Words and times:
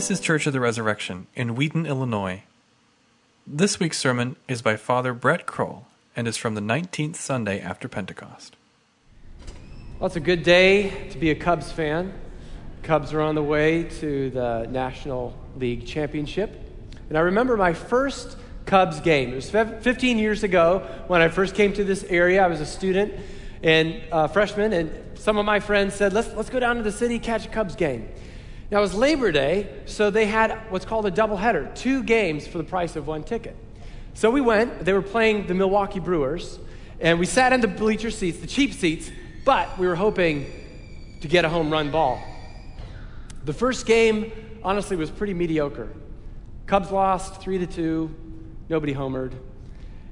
This 0.00 0.10
is 0.10 0.20
Church 0.20 0.46
of 0.46 0.54
the 0.54 0.60
Resurrection 0.60 1.26
in 1.34 1.54
Wheaton, 1.54 1.84
Illinois. 1.84 2.44
This 3.46 3.78
week's 3.78 3.98
sermon 3.98 4.36
is 4.48 4.62
by 4.62 4.76
Father 4.76 5.12
Brett 5.12 5.44
Kroll 5.44 5.88
and 6.16 6.26
is 6.26 6.38
from 6.38 6.54
the 6.54 6.62
19th 6.62 7.16
Sunday 7.16 7.60
after 7.60 7.86
Pentecost. 7.86 8.56
Well, 9.98 10.06
it's 10.06 10.16
a 10.16 10.20
good 10.20 10.42
day 10.42 11.10
to 11.10 11.18
be 11.18 11.30
a 11.30 11.34
Cubs 11.34 11.70
fan. 11.70 12.14
Cubs 12.82 13.12
are 13.12 13.20
on 13.20 13.34
the 13.34 13.42
way 13.42 13.82
to 14.00 14.30
the 14.30 14.66
National 14.70 15.34
League 15.58 15.84
Championship. 15.84 16.58
And 17.10 17.18
I 17.18 17.20
remember 17.20 17.58
my 17.58 17.74
first 17.74 18.38
Cubs 18.64 19.00
game. 19.00 19.32
It 19.32 19.34
was 19.34 19.50
15 19.50 20.16
years 20.16 20.42
ago 20.42 20.78
when 21.08 21.20
I 21.20 21.28
first 21.28 21.54
came 21.54 21.74
to 21.74 21.84
this 21.84 22.04
area. 22.04 22.42
I 22.42 22.46
was 22.46 22.62
a 22.62 22.66
student 22.66 23.12
and 23.62 24.00
uh, 24.10 24.28
freshman, 24.28 24.72
and 24.72 25.18
some 25.18 25.36
of 25.36 25.44
my 25.44 25.60
friends 25.60 25.92
said, 25.92 26.14
let's, 26.14 26.32
let's 26.32 26.48
go 26.48 26.58
down 26.58 26.76
to 26.76 26.82
the 26.82 26.90
city, 26.90 27.18
catch 27.18 27.44
a 27.44 27.50
Cubs 27.50 27.76
game. 27.76 28.08
Now, 28.70 28.78
it 28.78 28.82
was 28.82 28.94
Labor 28.94 29.32
Day, 29.32 29.68
so 29.86 30.10
they 30.10 30.26
had 30.26 30.56
what's 30.70 30.84
called 30.84 31.04
a 31.04 31.10
doubleheader 31.10 31.74
two 31.74 32.04
games 32.04 32.46
for 32.46 32.58
the 32.58 32.64
price 32.64 32.94
of 32.94 33.08
one 33.08 33.24
ticket. 33.24 33.56
So 34.14 34.30
we 34.30 34.40
went, 34.40 34.84
they 34.84 34.92
were 34.92 35.02
playing 35.02 35.48
the 35.48 35.54
Milwaukee 35.54 35.98
Brewers, 35.98 36.56
and 37.00 37.18
we 37.18 37.26
sat 37.26 37.52
in 37.52 37.60
the 37.60 37.66
bleacher 37.66 38.12
seats, 38.12 38.38
the 38.38 38.46
cheap 38.46 38.72
seats, 38.72 39.10
but 39.44 39.76
we 39.76 39.88
were 39.88 39.96
hoping 39.96 40.46
to 41.20 41.26
get 41.26 41.44
a 41.44 41.48
home 41.48 41.68
run 41.68 41.90
ball. 41.90 42.22
The 43.44 43.52
first 43.52 43.86
game, 43.86 44.30
honestly, 44.62 44.96
was 44.96 45.10
pretty 45.10 45.34
mediocre. 45.34 45.88
Cubs 46.66 46.92
lost 46.92 47.40
3 47.40 47.58
to 47.58 47.66
2, 47.66 48.14
nobody 48.68 48.94
homered. 48.94 49.32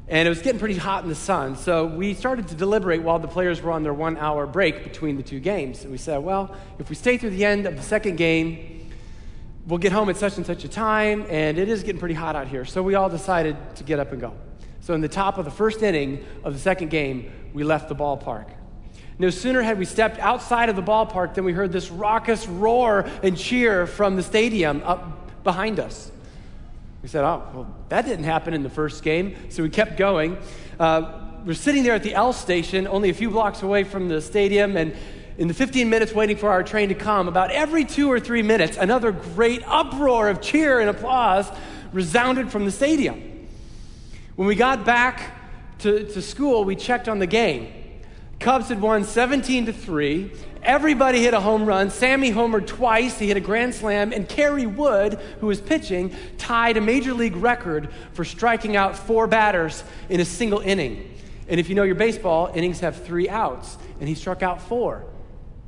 And 0.08 0.26
it 0.26 0.30
was 0.30 0.40
getting 0.40 0.58
pretty 0.58 0.76
hot 0.76 1.02
in 1.02 1.10
the 1.10 1.14
sun. 1.14 1.56
So 1.56 1.84
we 1.84 2.14
started 2.14 2.48
to 2.48 2.54
deliberate 2.54 3.02
while 3.02 3.18
the 3.18 3.28
players 3.28 3.60
were 3.60 3.72
on 3.72 3.82
their 3.82 3.92
one 3.92 4.16
hour 4.16 4.46
break 4.46 4.82
between 4.82 5.18
the 5.18 5.22
two 5.22 5.38
games. 5.38 5.82
And 5.82 5.92
we 5.92 5.98
said, 5.98 6.18
well, 6.18 6.56
if 6.78 6.88
we 6.88 6.94
stay 6.94 7.18
through 7.18 7.30
the 7.30 7.44
end 7.44 7.66
of 7.66 7.76
the 7.76 7.82
second 7.82 8.16
game, 8.16 8.90
we'll 9.66 9.78
get 9.78 9.92
home 9.92 10.08
at 10.08 10.16
such 10.16 10.38
and 10.38 10.46
such 10.46 10.64
a 10.64 10.68
time. 10.68 11.26
And 11.28 11.58
it 11.58 11.68
is 11.68 11.82
getting 11.82 11.98
pretty 11.98 12.14
hot 12.14 12.36
out 12.36 12.48
here. 12.48 12.64
So 12.64 12.82
we 12.82 12.94
all 12.94 13.10
decided 13.10 13.56
to 13.76 13.84
get 13.84 13.98
up 13.98 14.12
and 14.12 14.20
go. 14.20 14.32
So 14.80 14.94
in 14.94 15.02
the 15.02 15.08
top 15.08 15.36
of 15.36 15.44
the 15.44 15.50
first 15.50 15.82
inning 15.82 16.24
of 16.42 16.54
the 16.54 16.58
second 16.58 16.88
game, 16.88 17.30
we 17.52 17.62
left 17.62 17.90
the 17.90 17.94
ballpark. 17.94 18.46
No 19.18 19.28
sooner 19.28 19.60
had 19.60 19.78
we 19.78 19.84
stepped 19.84 20.18
outside 20.20 20.70
of 20.70 20.76
the 20.76 20.82
ballpark 20.82 21.34
than 21.34 21.44
we 21.44 21.52
heard 21.52 21.72
this 21.72 21.90
raucous 21.90 22.46
roar 22.48 23.04
and 23.22 23.36
cheer 23.36 23.86
from 23.86 24.16
the 24.16 24.22
stadium 24.22 24.80
up 24.84 25.44
behind 25.44 25.80
us. 25.80 26.10
We 27.02 27.08
said, 27.08 27.24
oh, 27.24 27.42
well, 27.54 27.76
that 27.90 28.04
didn't 28.04 28.24
happen 28.24 28.54
in 28.54 28.62
the 28.62 28.70
first 28.70 29.02
game. 29.02 29.36
So 29.50 29.62
we 29.62 29.70
kept 29.70 29.96
going. 29.96 30.38
Uh, 30.80 31.20
we're 31.44 31.54
sitting 31.54 31.84
there 31.84 31.94
at 31.94 32.02
the 32.02 32.14
L 32.14 32.32
station, 32.32 32.88
only 32.88 33.10
a 33.10 33.14
few 33.14 33.30
blocks 33.30 33.62
away 33.62 33.84
from 33.84 34.08
the 34.08 34.20
stadium, 34.20 34.76
and 34.76 34.94
in 35.38 35.46
the 35.46 35.54
15 35.54 35.88
minutes 35.88 36.12
waiting 36.12 36.36
for 36.36 36.50
our 36.50 36.64
train 36.64 36.88
to 36.88 36.96
come, 36.96 37.28
about 37.28 37.52
every 37.52 37.84
two 37.84 38.10
or 38.10 38.18
three 38.18 38.42
minutes, 38.42 38.76
another 38.76 39.12
great 39.12 39.62
uproar 39.66 40.28
of 40.28 40.40
cheer 40.40 40.80
and 40.80 40.90
applause 40.90 41.48
resounded 41.92 42.50
from 42.50 42.64
the 42.64 42.72
stadium. 42.72 43.46
When 44.34 44.48
we 44.48 44.56
got 44.56 44.84
back 44.84 45.36
to, 45.78 46.04
to 46.12 46.20
school, 46.20 46.64
we 46.64 46.74
checked 46.74 47.08
on 47.08 47.20
the 47.20 47.26
game. 47.26 47.72
Cubs 48.40 48.68
had 48.68 48.80
won 48.80 49.04
17 49.04 49.66
to 49.66 49.72
3. 49.72 50.32
Everybody 50.68 51.20
hit 51.22 51.32
a 51.32 51.40
home 51.40 51.64
run. 51.64 51.88
Sammy 51.88 52.30
homered 52.30 52.66
twice. 52.66 53.18
He 53.18 53.28
hit 53.28 53.38
a 53.38 53.40
grand 53.40 53.74
slam. 53.74 54.12
And 54.12 54.28
Kerry 54.28 54.66
Wood, 54.66 55.18
who 55.40 55.46
was 55.46 55.62
pitching, 55.62 56.14
tied 56.36 56.76
a 56.76 56.80
major 56.82 57.14
league 57.14 57.36
record 57.36 57.88
for 58.12 58.22
striking 58.22 58.76
out 58.76 58.94
four 58.94 59.26
batters 59.26 59.82
in 60.10 60.20
a 60.20 60.26
single 60.26 60.58
inning. 60.58 61.10
And 61.48 61.58
if 61.58 61.70
you 61.70 61.74
know 61.74 61.84
your 61.84 61.94
baseball, 61.94 62.52
innings 62.54 62.80
have 62.80 63.02
three 63.02 63.30
outs. 63.30 63.78
And 63.98 64.06
he 64.06 64.14
struck 64.14 64.42
out 64.42 64.60
four. 64.60 65.06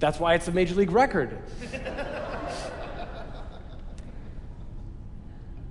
That's 0.00 0.20
why 0.20 0.34
it's 0.34 0.48
a 0.48 0.52
major 0.52 0.74
league 0.74 0.90
record. 0.90 1.38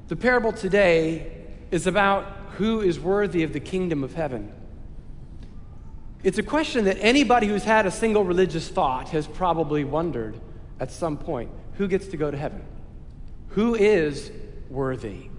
the 0.08 0.16
parable 0.16 0.54
today 0.54 1.46
is 1.70 1.86
about 1.86 2.26
who 2.58 2.82
is 2.82 3.00
worthy 3.00 3.44
of 3.44 3.54
the 3.54 3.60
kingdom 3.60 4.04
of 4.04 4.16
heaven. 4.16 4.52
It's 6.24 6.38
a 6.38 6.44
question 6.44 6.86
that 6.86 6.98
anybody 7.00 7.48
who's 7.48 7.64
had 7.64 7.86
a 7.86 7.92
single 7.92 8.26
religious 8.26 8.68
thought 8.68 9.10
has 9.10 9.26
probably 9.26 9.84
wondered 9.86 10.40
at 10.80 10.92
some 10.92 11.18
point 11.18 11.50
who 11.74 11.88
gets 11.88 12.08
to 12.08 12.18
go 12.18 12.30
to 12.30 12.38
heaven? 12.38 12.62
Who 13.50 13.74
is 13.74 14.32
worthy? 14.70 15.30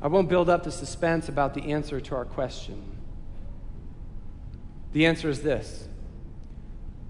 I 0.00 0.08
won't 0.08 0.28
build 0.28 0.48
up 0.48 0.64
the 0.64 0.72
suspense 0.72 1.28
about 1.28 1.54
the 1.54 1.72
answer 1.72 2.00
to 2.00 2.14
our 2.14 2.24
question. 2.24 2.82
The 4.92 5.06
answer 5.06 5.28
is 5.28 5.42
this 5.42 5.88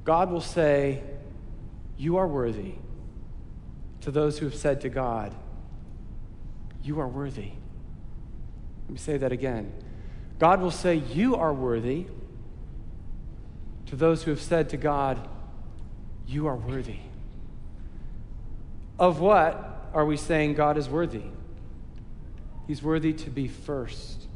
God 0.03 0.31
will 0.31 0.41
say, 0.41 1.03
You 1.97 2.17
are 2.17 2.27
worthy 2.27 2.75
to 4.01 4.11
those 4.11 4.39
who 4.39 4.47
have 4.47 4.55
said 4.55 4.81
to 4.81 4.89
God, 4.89 5.35
You 6.83 6.99
are 7.01 7.09
worthy. 7.09 7.53
Let 8.87 8.91
me 8.91 8.99
say 8.99 9.19
that 9.19 9.31
again. 9.31 9.73
God 10.39 10.61
will 10.61 10.71
say, 10.71 10.97
You 10.97 11.37
are 11.37 11.53
worthy 11.53 12.07
to 13.87 13.97
those 13.97 14.23
who 14.23 14.31
have 14.31 14.41
said 14.41 14.69
to 14.71 14.77
God, 14.77 15.29
You 16.27 16.47
are 16.47 16.57
worthy. 16.57 16.99
Of 18.99 19.21
what 19.21 19.89
are 19.95 20.05
we 20.05 20.17
saying 20.17 20.55
God 20.55 20.77
is 20.77 20.89
worthy? 20.89 21.25
He's 22.67 22.83
worthy 22.83 23.13
to 23.13 23.31
be 23.31 23.49
first, 23.49 24.27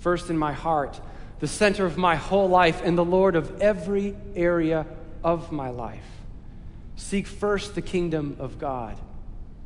first 0.00 0.28
in 0.30 0.36
my 0.36 0.52
heart, 0.52 1.00
the 1.40 1.48
center 1.48 1.86
of 1.86 1.96
my 1.96 2.16
whole 2.16 2.48
life, 2.48 2.82
and 2.84 2.98
the 2.98 3.04
Lord 3.04 3.34
of 3.34 3.60
every 3.60 4.16
area 4.34 4.86
of 5.24 5.50
my 5.52 5.70
life. 5.70 6.04
Seek 6.96 7.26
first 7.26 7.74
the 7.74 7.82
kingdom 7.82 8.36
of 8.38 8.58
God, 8.58 8.98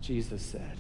Jesus 0.00 0.42
said. 0.42 0.76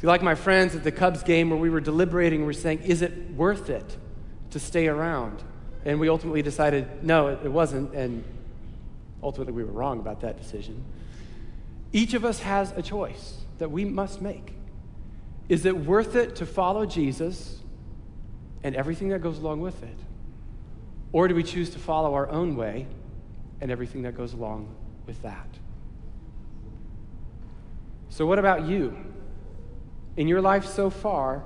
See, 0.00 0.06
like 0.06 0.22
my 0.22 0.34
friends 0.34 0.74
at 0.74 0.82
the 0.82 0.92
Cubs 0.92 1.22
game 1.22 1.50
where 1.50 1.58
we 1.58 1.68
were 1.68 1.80
deliberating, 1.80 2.40
we 2.40 2.46
were 2.46 2.52
saying, 2.54 2.80
is 2.80 3.02
it 3.02 3.32
worth 3.32 3.68
it 3.68 3.98
to 4.50 4.58
stay 4.58 4.88
around? 4.88 5.42
And 5.84 6.00
we 6.00 6.08
ultimately 6.08 6.40
decided, 6.40 7.04
no, 7.04 7.28
it 7.28 7.52
wasn't. 7.52 7.92
And 7.92 8.24
ultimately, 9.22 9.52
we 9.52 9.62
were 9.62 9.72
wrong 9.72 9.98
about 9.98 10.22
that 10.22 10.40
decision. 10.40 10.82
Each 11.92 12.14
of 12.14 12.24
us 12.24 12.40
has 12.40 12.72
a 12.72 12.82
choice 12.82 13.40
that 13.58 13.70
we 13.70 13.84
must 13.84 14.22
make. 14.22 14.54
Is 15.50 15.66
it 15.66 15.76
worth 15.76 16.16
it 16.16 16.36
to 16.36 16.46
follow 16.46 16.86
Jesus 16.86 17.58
and 18.62 18.74
everything 18.74 19.10
that 19.10 19.20
goes 19.20 19.38
along 19.38 19.60
with 19.60 19.82
it? 19.82 19.98
Or 21.12 21.28
do 21.28 21.34
we 21.34 21.42
choose 21.42 21.70
to 21.70 21.78
follow 21.78 22.14
our 22.14 22.30
own 22.30 22.56
way 22.56 22.86
and 23.60 23.70
everything 23.70 24.02
that 24.02 24.16
goes 24.16 24.32
along 24.32 24.74
with 25.06 25.20
that? 25.22 25.48
So, 28.08 28.24
what 28.24 28.38
about 28.38 28.64
you? 28.64 28.96
In 30.16 30.28
your 30.28 30.40
life 30.40 30.66
so 30.66 30.90
far, 30.90 31.44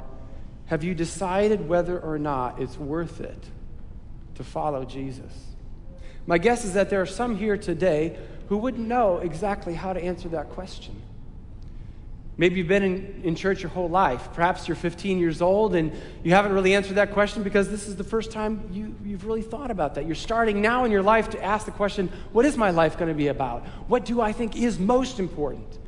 have 0.66 0.82
you 0.82 0.94
decided 0.94 1.69
whether 1.69 1.98
or 1.98 2.19
not 2.19 2.60
it's 2.60 2.78
worth 2.78 3.20
it 3.20 3.44
to 4.36 4.44
follow 4.44 4.84
Jesus? 4.84 5.32
My 6.26 6.38
guess 6.38 6.64
is 6.64 6.72
that 6.75 6.91
there 6.91 7.02
are 7.02 7.06
some 7.06 7.36
here 7.36 7.56
today 7.56 8.19
who 8.48 8.56
wouldn't 8.56 8.86
know 8.86 9.19
exactly 9.19 9.75
how 9.75 9.92
to 9.92 10.02
answer 10.02 10.28
that 10.30 10.50
question. 10.50 11.00
Maybe 12.36 12.56
you've 12.56 12.69
been 12.69 12.82
in, 12.82 13.20
in 13.22 13.34
church 13.36 13.62
your 13.62 13.70
whole 13.70 13.88
life. 13.88 14.28
Perhaps 14.34 14.66
you're 14.66 14.75
15 14.75 15.19
years 15.19 15.41
old 15.41 15.76
and 15.76 15.92
you 16.25 16.32
haven't 16.32 16.52
really 16.52 16.75
answered 16.75 16.96
that 16.96 17.12
question 17.12 17.44
because 17.44 17.70
this 17.70 17.86
is 17.86 17.94
the 17.94 18.04
first 18.04 18.32
time 18.32 18.69
you, 18.72 18.94
you've 19.04 19.25
really 19.25 19.42
thought 19.42 19.70
about 19.70 19.94
that. 19.94 20.06
You're 20.06 20.16
starting 20.16 20.60
now 20.60 20.84
in 20.84 20.91
your 20.91 21.02
life 21.02 21.31
to 21.31 21.44
ask 21.44 21.64
the 21.64 21.72
question 21.72 22.10
what 22.32 22.44
is 22.44 22.56
my 22.56 22.70
life 22.70 22.98
going 22.98 23.08
to 23.08 23.14
be 23.14 23.28
about? 23.28 23.64
What 23.86 24.04
do 24.04 24.20
I 24.20 24.32
think 24.32 24.56
is 24.56 24.81
most 24.81 25.20
important? 25.20 25.78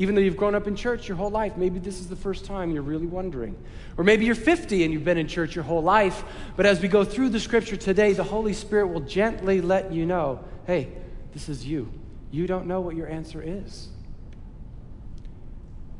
Even 0.00 0.14
though 0.14 0.22
you've 0.22 0.38
grown 0.38 0.54
up 0.54 0.66
in 0.66 0.74
church 0.74 1.08
your 1.08 1.18
whole 1.18 1.28
life, 1.28 1.58
maybe 1.58 1.78
this 1.78 2.00
is 2.00 2.08
the 2.08 2.16
first 2.16 2.46
time 2.46 2.70
you're 2.70 2.82
really 2.82 3.04
wondering. 3.04 3.54
Or 3.98 4.02
maybe 4.02 4.24
you're 4.24 4.34
50 4.34 4.82
and 4.82 4.94
you've 4.94 5.04
been 5.04 5.18
in 5.18 5.28
church 5.28 5.54
your 5.54 5.62
whole 5.62 5.82
life, 5.82 6.24
but 6.56 6.64
as 6.64 6.80
we 6.80 6.88
go 6.88 7.04
through 7.04 7.28
the 7.28 7.38
scripture 7.38 7.76
today, 7.76 8.14
the 8.14 8.24
Holy 8.24 8.54
Spirit 8.54 8.86
will 8.86 9.02
gently 9.02 9.60
let 9.60 9.92
you 9.92 10.06
know 10.06 10.42
hey, 10.66 10.88
this 11.34 11.50
is 11.50 11.66
you. 11.66 11.92
You 12.30 12.46
don't 12.46 12.64
know 12.64 12.80
what 12.80 12.96
your 12.96 13.08
answer 13.08 13.42
is. 13.44 13.88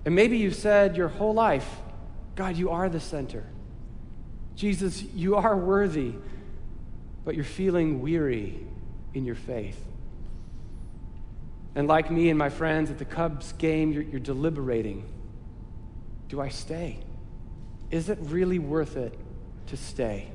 And 0.06 0.14
maybe 0.14 0.38
you've 0.38 0.54
said 0.54 0.96
your 0.96 1.08
whole 1.08 1.34
life, 1.34 1.68
God, 2.36 2.56
you 2.56 2.70
are 2.70 2.88
the 2.88 3.00
center. 3.00 3.44
Jesus, 4.56 5.02
you 5.02 5.36
are 5.36 5.54
worthy, 5.54 6.14
but 7.26 7.34
you're 7.34 7.44
feeling 7.44 8.00
weary 8.00 8.66
in 9.12 9.26
your 9.26 9.34
faith. 9.34 9.78
And 11.74 11.86
like 11.86 12.10
me 12.10 12.30
and 12.30 12.38
my 12.38 12.48
friends 12.48 12.90
at 12.90 12.98
the 12.98 13.04
Cubs 13.04 13.52
game, 13.52 13.92
you're, 13.92 14.02
you're 14.02 14.20
deliberating 14.20 15.04
do 16.30 16.40
I 16.40 16.48
stay? 16.48 17.00
Is 17.90 18.08
it 18.08 18.16
really 18.22 18.60
worth 18.60 18.96
it 18.96 19.18
to 19.66 19.76
stay? 19.76 20.28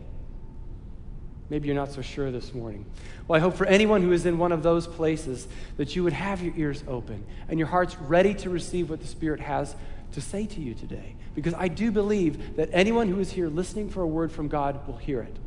Maybe 1.49 1.67
you're 1.67 1.75
not 1.75 1.91
so 1.91 2.01
sure 2.01 2.31
this 2.31 2.53
morning. 2.53 2.85
Well, 3.27 3.37
I 3.37 3.39
hope 3.39 3.55
for 3.55 3.65
anyone 3.65 4.01
who 4.01 4.11
is 4.11 4.25
in 4.25 4.37
one 4.37 4.51
of 4.51 4.61
those 4.61 4.87
places 4.87 5.47
that 5.77 5.95
you 5.95 6.03
would 6.03 6.11
have 6.11 6.41
your 6.41 6.53
ears 6.57 6.83
open 6.85 7.25
and 7.47 7.57
your 7.57 7.69
hearts 7.69 7.95
ready 7.97 8.33
to 8.35 8.49
receive 8.49 8.89
what 8.89 8.99
the 8.99 9.07
Spirit 9.07 9.39
has 9.39 9.75
to 10.11 10.21
say 10.21 10.45
to 10.47 10.59
you 10.59 10.73
today. 10.73 11.15
Because 11.33 11.53
I 11.53 11.69
do 11.69 11.91
believe 11.91 12.57
that 12.57 12.69
anyone 12.73 13.07
who 13.07 13.19
is 13.19 13.31
here 13.31 13.47
listening 13.47 13.89
for 13.89 14.01
a 14.01 14.07
word 14.07 14.33
from 14.33 14.49
God 14.49 14.85
will 14.87 14.97
hear 14.97 15.21
it, 15.21 15.37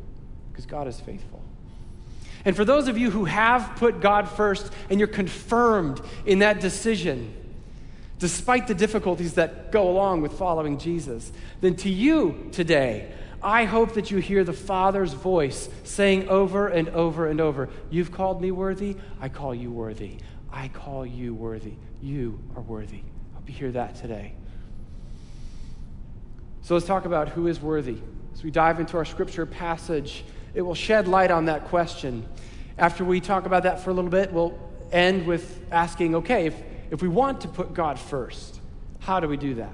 because 0.51 0.65
God 0.65 0.87
is 0.87 0.99
faithful. 0.99 1.43
And 2.45 2.55
for 2.55 2.63
those 2.65 2.87
of 2.87 2.97
you 2.97 3.11
who 3.11 3.25
have 3.25 3.75
put 3.75 3.99
God 3.99 4.29
first 4.29 4.71
and 4.89 4.99
you're 4.99 5.07
confirmed 5.07 6.01
in 6.25 6.39
that 6.39 6.59
decision, 6.59 7.33
despite 8.17 8.67
the 8.67 8.73
difficulties 8.73 9.33
that 9.33 9.71
go 9.71 9.89
along 9.89 10.21
with 10.21 10.33
following 10.33 10.77
Jesus, 10.77 11.31
then 11.61 11.75
to 11.77 11.89
you 11.89 12.49
today, 12.51 13.11
I 13.41 13.65
hope 13.65 13.93
that 13.93 14.11
you 14.11 14.17
hear 14.17 14.43
the 14.43 14.53
Father's 14.53 15.13
voice 15.13 15.69
saying 15.83 16.27
over 16.27 16.67
and 16.67 16.89
over 16.89 17.27
and 17.27 17.39
over, 17.39 17.69
You've 17.89 18.11
called 18.11 18.41
me 18.41 18.51
worthy, 18.51 18.97
I 19.21 19.29
call 19.29 19.55
you 19.55 19.71
worthy. 19.71 20.17
I 20.51 20.67
call 20.67 21.05
you 21.05 21.33
worthy. 21.33 21.73
You 22.01 22.39
are 22.55 22.61
worthy. 22.61 23.01
Hope 23.35 23.47
you 23.47 23.53
hear 23.53 23.71
that 23.71 23.95
today. 23.95 24.33
So 26.61 26.73
let's 26.73 26.85
talk 26.85 27.05
about 27.05 27.29
who 27.29 27.47
is 27.47 27.61
worthy. 27.61 27.97
As 28.33 28.43
we 28.43 28.51
dive 28.51 28.79
into 28.79 28.97
our 28.97 29.05
scripture 29.05 29.45
passage, 29.45 30.23
it 30.59 30.63
will 30.63 30.75
shed 30.75 31.07
light 31.07 31.31
on 31.31 31.45
that 31.45 31.69
question. 31.69 32.27
After 32.77 33.05
we 33.05 33.21
talk 33.21 33.45
about 33.45 33.63
that 33.63 33.79
for 33.79 33.91
a 33.91 33.93
little 33.93 34.11
bit, 34.11 34.33
we'll 34.33 34.59
end 34.91 35.25
with 35.25 35.61
asking 35.71 36.15
okay, 36.15 36.47
if, 36.47 36.61
if 36.91 37.01
we 37.01 37.07
want 37.07 37.39
to 37.41 37.47
put 37.47 37.73
God 37.73 37.97
first, 37.97 38.59
how 38.99 39.21
do 39.21 39.29
we 39.29 39.37
do 39.37 39.55
that? 39.55 39.71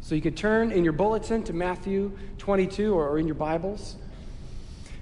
So 0.00 0.14
you 0.14 0.20
could 0.20 0.36
turn 0.36 0.70
in 0.70 0.84
your 0.84 0.92
bulletin 0.92 1.42
to 1.42 1.52
Matthew 1.52 2.16
22 2.38 2.94
or, 2.94 3.08
or 3.08 3.18
in 3.18 3.26
your 3.26 3.34
Bibles. 3.34 3.96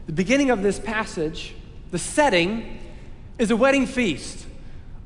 The 0.07 0.15
beginning 0.15 0.49
of 0.49 0.63
this 0.63 0.79
passage, 0.79 1.55
the 1.91 1.99
setting, 1.99 2.79
is 3.39 3.51
a 3.51 3.57
wedding 3.57 3.87
feast, 3.87 4.47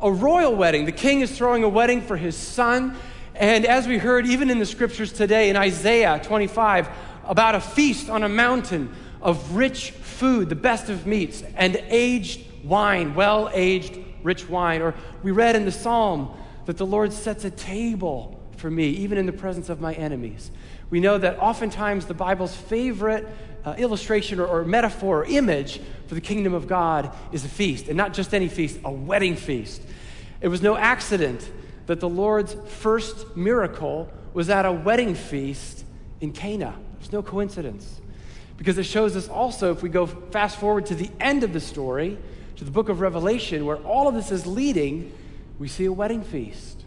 a 0.00 0.12
royal 0.12 0.54
wedding. 0.54 0.84
The 0.84 0.92
king 0.92 1.20
is 1.20 1.36
throwing 1.36 1.64
a 1.64 1.68
wedding 1.68 2.00
for 2.00 2.16
his 2.16 2.36
son. 2.36 2.96
And 3.34 3.66
as 3.66 3.88
we 3.88 3.98
heard, 3.98 4.24
even 4.24 4.50
in 4.50 4.60
the 4.60 4.66
scriptures 4.66 5.12
today 5.12 5.50
in 5.50 5.56
Isaiah 5.56 6.20
25, 6.22 6.88
about 7.24 7.56
a 7.56 7.60
feast 7.60 8.08
on 8.08 8.22
a 8.22 8.28
mountain 8.28 8.94
of 9.22 9.56
rich 9.56 9.90
food, 9.90 10.48
the 10.48 10.54
best 10.54 10.88
of 10.88 11.06
meats, 11.06 11.42
and 11.56 11.76
aged 11.88 12.44
wine, 12.64 13.14
well 13.14 13.50
aged, 13.52 13.98
rich 14.22 14.48
wine. 14.48 14.82
Or 14.82 14.94
we 15.22 15.30
read 15.30 15.56
in 15.56 15.64
the 15.64 15.72
psalm 15.72 16.34
that 16.66 16.76
the 16.76 16.86
Lord 16.86 17.12
sets 17.12 17.44
a 17.44 17.50
table 17.50 18.40
for 18.56 18.70
me, 18.70 18.88
even 18.90 19.18
in 19.18 19.26
the 19.26 19.32
presence 19.32 19.68
of 19.68 19.80
my 19.80 19.94
enemies. 19.94 20.50
We 20.90 21.00
know 21.00 21.18
that 21.18 21.38
oftentimes 21.38 22.06
the 22.06 22.14
Bible's 22.14 22.54
favorite 22.54 23.26
uh, 23.64 23.74
illustration 23.78 24.40
or, 24.40 24.46
or 24.46 24.64
metaphor 24.64 25.20
or 25.20 25.24
image 25.24 25.80
for 26.06 26.14
the 26.14 26.20
kingdom 26.20 26.54
of 26.54 26.66
God 26.66 27.14
is 27.32 27.44
a 27.44 27.48
feast, 27.48 27.88
and 27.88 27.96
not 27.96 28.12
just 28.12 28.34
any 28.34 28.48
feast, 28.48 28.80
a 28.84 28.90
wedding 28.90 29.36
feast. 29.36 29.82
It 30.40 30.48
was 30.48 30.62
no 30.62 30.76
accident 30.76 31.50
that 31.86 32.00
the 32.00 32.08
Lord's 32.08 32.54
first 32.66 33.36
miracle 33.36 34.10
was 34.32 34.48
at 34.48 34.64
a 34.64 34.72
wedding 34.72 35.14
feast 35.14 35.84
in 36.20 36.32
Cana. 36.32 36.74
There's 36.98 37.12
no 37.12 37.22
coincidence. 37.22 38.00
Because 38.60 38.76
it 38.76 38.84
shows 38.84 39.16
us 39.16 39.26
also, 39.26 39.72
if 39.72 39.82
we 39.82 39.88
go 39.88 40.04
fast 40.04 40.58
forward 40.58 40.84
to 40.86 40.94
the 40.94 41.10
end 41.18 41.44
of 41.44 41.54
the 41.54 41.60
story, 41.60 42.18
to 42.56 42.64
the 42.64 42.70
book 42.70 42.90
of 42.90 43.00
Revelation, 43.00 43.64
where 43.64 43.78
all 43.78 44.06
of 44.06 44.12
this 44.12 44.30
is 44.30 44.46
leading, 44.46 45.14
we 45.58 45.66
see 45.66 45.86
a 45.86 45.92
wedding 45.92 46.22
feast. 46.22 46.84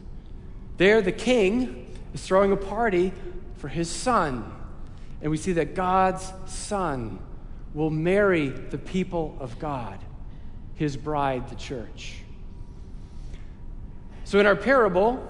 There, 0.78 1.02
the 1.02 1.12
king 1.12 1.92
is 2.14 2.22
throwing 2.22 2.52
a 2.52 2.56
party 2.56 3.12
for 3.58 3.70
his 3.70 3.90
son. 3.90 4.54
And 5.24 5.32
we 5.32 5.38
see 5.38 5.54
that 5.54 5.74
God's 5.74 6.32
son 6.46 7.18
will 7.74 7.90
marry 7.90 8.50
the 8.50 8.78
people 8.78 9.36
of 9.40 9.58
God, 9.58 9.98
his 10.76 10.96
bride, 10.96 11.50
the 11.50 11.56
church. 11.56 12.18
So, 14.26 14.38
in 14.38 14.46
our 14.46 14.56
parable, 14.56 15.28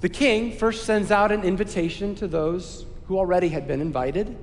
the 0.00 0.08
king 0.08 0.52
first 0.52 0.84
sends 0.84 1.10
out 1.10 1.32
an 1.32 1.42
invitation 1.42 2.14
to 2.14 2.28
those 2.28 2.86
who 3.08 3.18
already 3.18 3.48
had 3.48 3.66
been 3.66 3.80
invited 3.80 4.36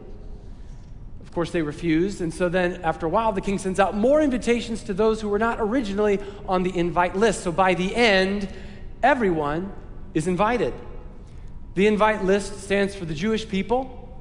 course, 1.37 1.51
they 1.51 1.61
refused. 1.61 2.19
And 2.19 2.33
so 2.33 2.49
then, 2.49 2.81
after 2.81 3.05
a 3.05 3.09
while, 3.09 3.31
the 3.31 3.41
king 3.41 3.59
sends 3.59 3.79
out 3.79 3.95
more 3.95 4.23
invitations 4.23 4.81
to 4.85 4.93
those 4.95 5.21
who 5.21 5.29
were 5.29 5.37
not 5.37 5.59
originally 5.61 6.19
on 6.47 6.63
the 6.63 6.75
invite 6.75 7.15
list. 7.15 7.43
So 7.43 7.51
by 7.51 7.75
the 7.75 7.95
end, 7.95 8.49
everyone 9.03 9.71
is 10.15 10.25
invited. 10.25 10.73
The 11.75 11.85
invite 11.85 12.23
list 12.23 12.63
stands 12.63 12.95
for 12.95 13.05
the 13.05 13.13
Jewish 13.13 13.47
people. 13.47 14.19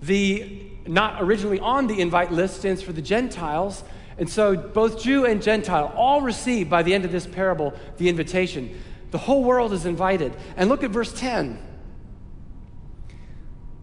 The 0.00 0.70
not 0.86 1.20
originally 1.20 1.60
on 1.60 1.86
the 1.86 2.00
invite 2.00 2.32
list 2.32 2.60
stands 2.60 2.80
for 2.80 2.94
the 2.94 3.02
Gentiles. 3.02 3.84
And 4.16 4.30
so 4.30 4.56
both 4.56 5.02
Jew 5.02 5.26
and 5.26 5.42
Gentile 5.42 5.92
all 5.94 6.22
receive 6.22 6.70
by 6.70 6.82
the 6.82 6.94
end 6.94 7.04
of 7.04 7.12
this 7.12 7.26
parable 7.26 7.74
the 7.98 8.08
invitation. 8.08 8.80
The 9.10 9.18
whole 9.18 9.44
world 9.44 9.74
is 9.74 9.84
invited. 9.84 10.32
And 10.56 10.70
look 10.70 10.82
at 10.82 10.92
verse 10.92 11.12
10. 11.12 11.58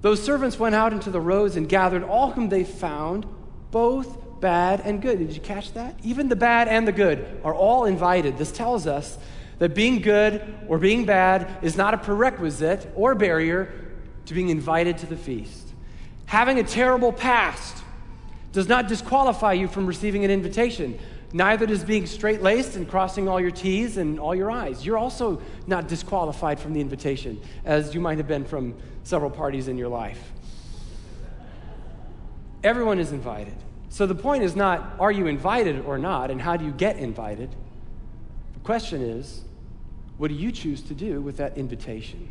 Those 0.05 0.21
servants 0.21 0.59
went 0.59 0.75
out 0.75 0.93
into 0.93 1.09
the 1.09 1.19
roads 1.19 1.55
and 1.55 1.67
gathered 1.67 2.03
all 2.03 2.29
whom 2.29 2.49
they 2.49 2.63
found, 2.63 3.25
both 3.71 4.39
bad 4.39 4.81
and 4.81 5.01
good. 5.01 5.17
Did 5.17 5.33
you 5.33 5.41
catch 5.41 5.73
that? 5.73 5.99
Even 6.03 6.29
the 6.29 6.35
bad 6.35 6.67
and 6.67 6.87
the 6.87 6.91
good 6.91 7.41
are 7.43 7.55
all 7.55 7.85
invited. 7.85 8.37
This 8.37 8.51
tells 8.51 8.85
us 8.85 9.17
that 9.57 9.73
being 9.73 10.03
good 10.03 10.43
or 10.67 10.77
being 10.77 11.05
bad 11.05 11.57
is 11.63 11.75
not 11.75 11.95
a 11.95 11.97
prerequisite 11.97 12.87
or 12.93 13.15
barrier 13.15 13.73
to 14.27 14.35
being 14.35 14.49
invited 14.49 14.99
to 14.99 15.07
the 15.07 15.17
feast. 15.17 15.69
Having 16.27 16.59
a 16.59 16.63
terrible 16.63 17.11
past 17.11 17.83
does 18.51 18.67
not 18.67 18.87
disqualify 18.87 19.53
you 19.53 19.67
from 19.67 19.87
receiving 19.87 20.23
an 20.23 20.29
invitation. 20.29 20.99
Neither 21.33 21.65
does 21.65 21.83
being 21.83 22.05
straight 22.05 22.41
laced 22.41 22.75
and 22.75 22.87
crossing 22.87 23.27
all 23.27 23.41
your 23.41 23.51
T's 23.51 23.97
and 23.97 24.19
all 24.19 24.33
your 24.33 24.49
I's. 24.49 24.85
You're 24.85 24.97
also 24.97 25.41
not 25.67 25.87
disqualified 25.87 26.59
from 26.59 26.73
the 26.73 26.81
invitation, 26.81 27.41
as 27.65 27.93
you 27.93 27.99
might 27.99 28.17
have 28.17 28.27
been 28.27 28.45
from 28.45 28.75
several 29.03 29.31
parties 29.31 29.67
in 29.67 29.77
your 29.77 29.89
life. 29.89 30.31
Everyone 32.63 32.99
is 32.99 33.11
invited. 33.11 33.55
So 33.89 34.05
the 34.05 34.15
point 34.15 34.43
is 34.43 34.55
not, 34.55 34.95
are 34.99 35.11
you 35.11 35.27
invited 35.27 35.85
or 35.85 35.97
not, 35.97 36.31
and 36.31 36.41
how 36.41 36.57
do 36.57 36.65
you 36.65 36.71
get 36.71 36.97
invited? 36.97 37.49
The 38.53 38.59
question 38.61 39.01
is, 39.01 39.43
what 40.17 40.29
do 40.29 40.33
you 40.33 40.51
choose 40.51 40.81
to 40.83 40.93
do 40.93 41.21
with 41.21 41.37
that 41.37 41.57
invitation? 41.57 42.29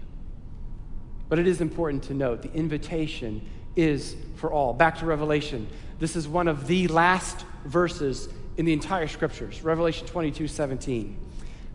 But 1.29 1.39
it 1.39 1.47
is 1.47 1.61
important 1.61 2.03
to 2.05 2.15
note 2.15 2.43
the 2.43 2.53
invitation 2.53 3.49
is 3.77 4.17
for 4.37 4.53
all. 4.53 4.73
Back 4.73 4.99
to 4.99 5.07
Revelation. 5.07 5.69
This 5.99 6.17
is 6.17 6.29
one 6.29 6.49
of 6.49 6.67
the 6.67 6.89
last 6.89 7.45
verses 7.65 8.29
in 8.57 8.65
the 8.65 8.73
entire 8.73 9.09
scriptures. 9.09 9.63
Revelation 9.63 10.07
22 10.07 10.49
17. 10.49 11.17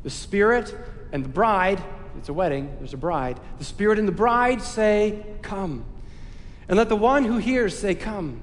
The 0.03 0.09
Spirit 0.09 0.73
and 1.11 1.23
the 1.25 1.29
bride, 1.29 1.81
it's 2.17 2.29
a 2.29 2.33
wedding, 2.33 2.75
there's 2.79 2.93
a 2.93 2.97
bride. 2.97 3.39
The 3.57 3.65
Spirit 3.65 3.99
and 3.99 4.07
the 4.07 4.13
bride 4.13 4.61
say, 4.61 5.25
Come. 5.41 5.85
And 6.67 6.77
let 6.77 6.89
the 6.89 6.95
one 6.95 7.25
who 7.25 7.37
hears 7.37 7.77
say, 7.77 7.95
Come. 7.95 8.41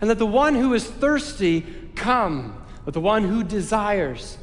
And 0.00 0.08
let 0.08 0.18
the 0.18 0.26
one 0.26 0.54
who 0.54 0.74
is 0.74 0.84
thirsty 0.84 1.66
come. 1.94 2.62
Let 2.86 2.94
the 2.94 3.00
one 3.00 3.24
who 3.24 3.42
desires 3.42 4.38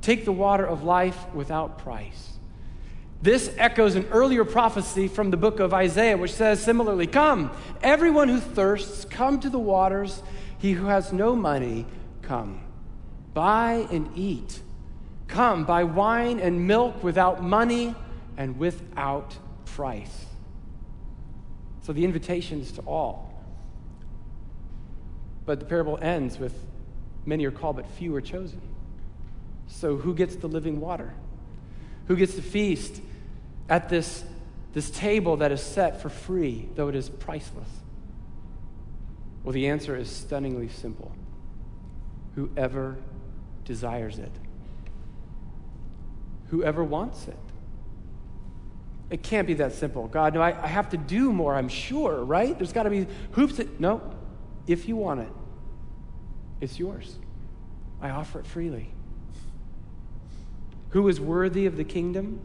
take 0.00 0.24
the 0.24 0.32
water 0.32 0.64
of 0.64 0.84
life 0.84 1.18
without 1.34 1.78
price. 1.78 2.30
This 3.22 3.52
echoes 3.58 3.96
an 3.96 4.06
earlier 4.10 4.44
prophecy 4.44 5.06
from 5.06 5.30
the 5.30 5.36
book 5.36 5.60
of 5.60 5.74
Isaiah, 5.74 6.16
which 6.16 6.32
says 6.32 6.62
similarly 6.62 7.06
Come, 7.06 7.50
everyone 7.82 8.28
who 8.28 8.40
thirsts, 8.40 9.04
come 9.04 9.40
to 9.40 9.50
the 9.50 9.58
waters. 9.58 10.22
He 10.58 10.72
who 10.72 10.86
has 10.86 11.12
no 11.12 11.34
money, 11.34 11.86
come. 12.22 12.60
Buy 13.34 13.86
and 13.90 14.10
eat. 14.16 14.60
Come, 15.28 15.64
buy 15.64 15.84
wine 15.84 16.40
and 16.40 16.66
milk 16.66 17.02
without 17.04 17.42
money 17.42 17.94
and 18.36 18.58
without 18.58 19.36
price. 19.64 20.26
So 21.82 21.92
the 21.92 22.04
invitation 22.04 22.60
is 22.60 22.72
to 22.72 22.82
all. 22.82 23.42
But 25.46 25.60
the 25.60 25.66
parable 25.66 25.98
ends 26.00 26.38
with 26.38 26.54
many 27.24 27.44
are 27.44 27.50
called, 27.50 27.76
but 27.76 27.86
few 27.86 28.14
are 28.16 28.20
chosen. 28.20 28.60
So 29.68 29.96
who 29.96 30.14
gets 30.14 30.36
the 30.36 30.48
living 30.48 30.80
water? 30.80 31.14
Who 32.08 32.16
gets 32.16 32.34
to 32.34 32.42
feast 32.42 33.00
at 33.68 33.88
this, 33.88 34.24
this 34.72 34.90
table 34.90 35.36
that 35.38 35.52
is 35.52 35.62
set 35.62 36.02
for 36.02 36.08
free, 36.08 36.68
though 36.74 36.88
it 36.88 36.96
is 36.96 37.08
priceless? 37.08 37.68
Well, 39.44 39.52
the 39.52 39.68
answer 39.68 39.96
is 39.96 40.10
stunningly 40.10 40.68
simple 40.68 41.12
whoever 42.34 42.96
desires 43.70 44.18
it. 44.18 44.32
Whoever 46.48 46.82
wants 46.82 47.28
it. 47.28 47.38
It 49.10 49.22
can't 49.22 49.46
be 49.46 49.54
that 49.54 49.74
simple. 49.74 50.08
God, 50.08 50.34
no, 50.34 50.40
I, 50.40 50.60
I 50.60 50.66
have 50.66 50.88
to 50.88 50.96
do 50.96 51.32
more, 51.32 51.54
I'm 51.54 51.68
sure, 51.68 52.24
right? 52.24 52.58
There's 52.58 52.72
got 52.72 52.82
to 52.82 52.90
be 52.90 53.06
hoops. 53.30 53.58
That, 53.58 53.78
no, 53.78 54.02
if 54.66 54.88
you 54.88 54.96
want 54.96 55.20
it, 55.20 55.32
it's 56.60 56.80
yours. 56.80 57.16
I 58.02 58.10
offer 58.10 58.40
it 58.40 58.46
freely. 58.46 58.92
Who 60.88 61.06
is 61.06 61.20
worthy 61.20 61.66
of 61.66 61.76
the 61.76 61.84
kingdom? 61.84 62.40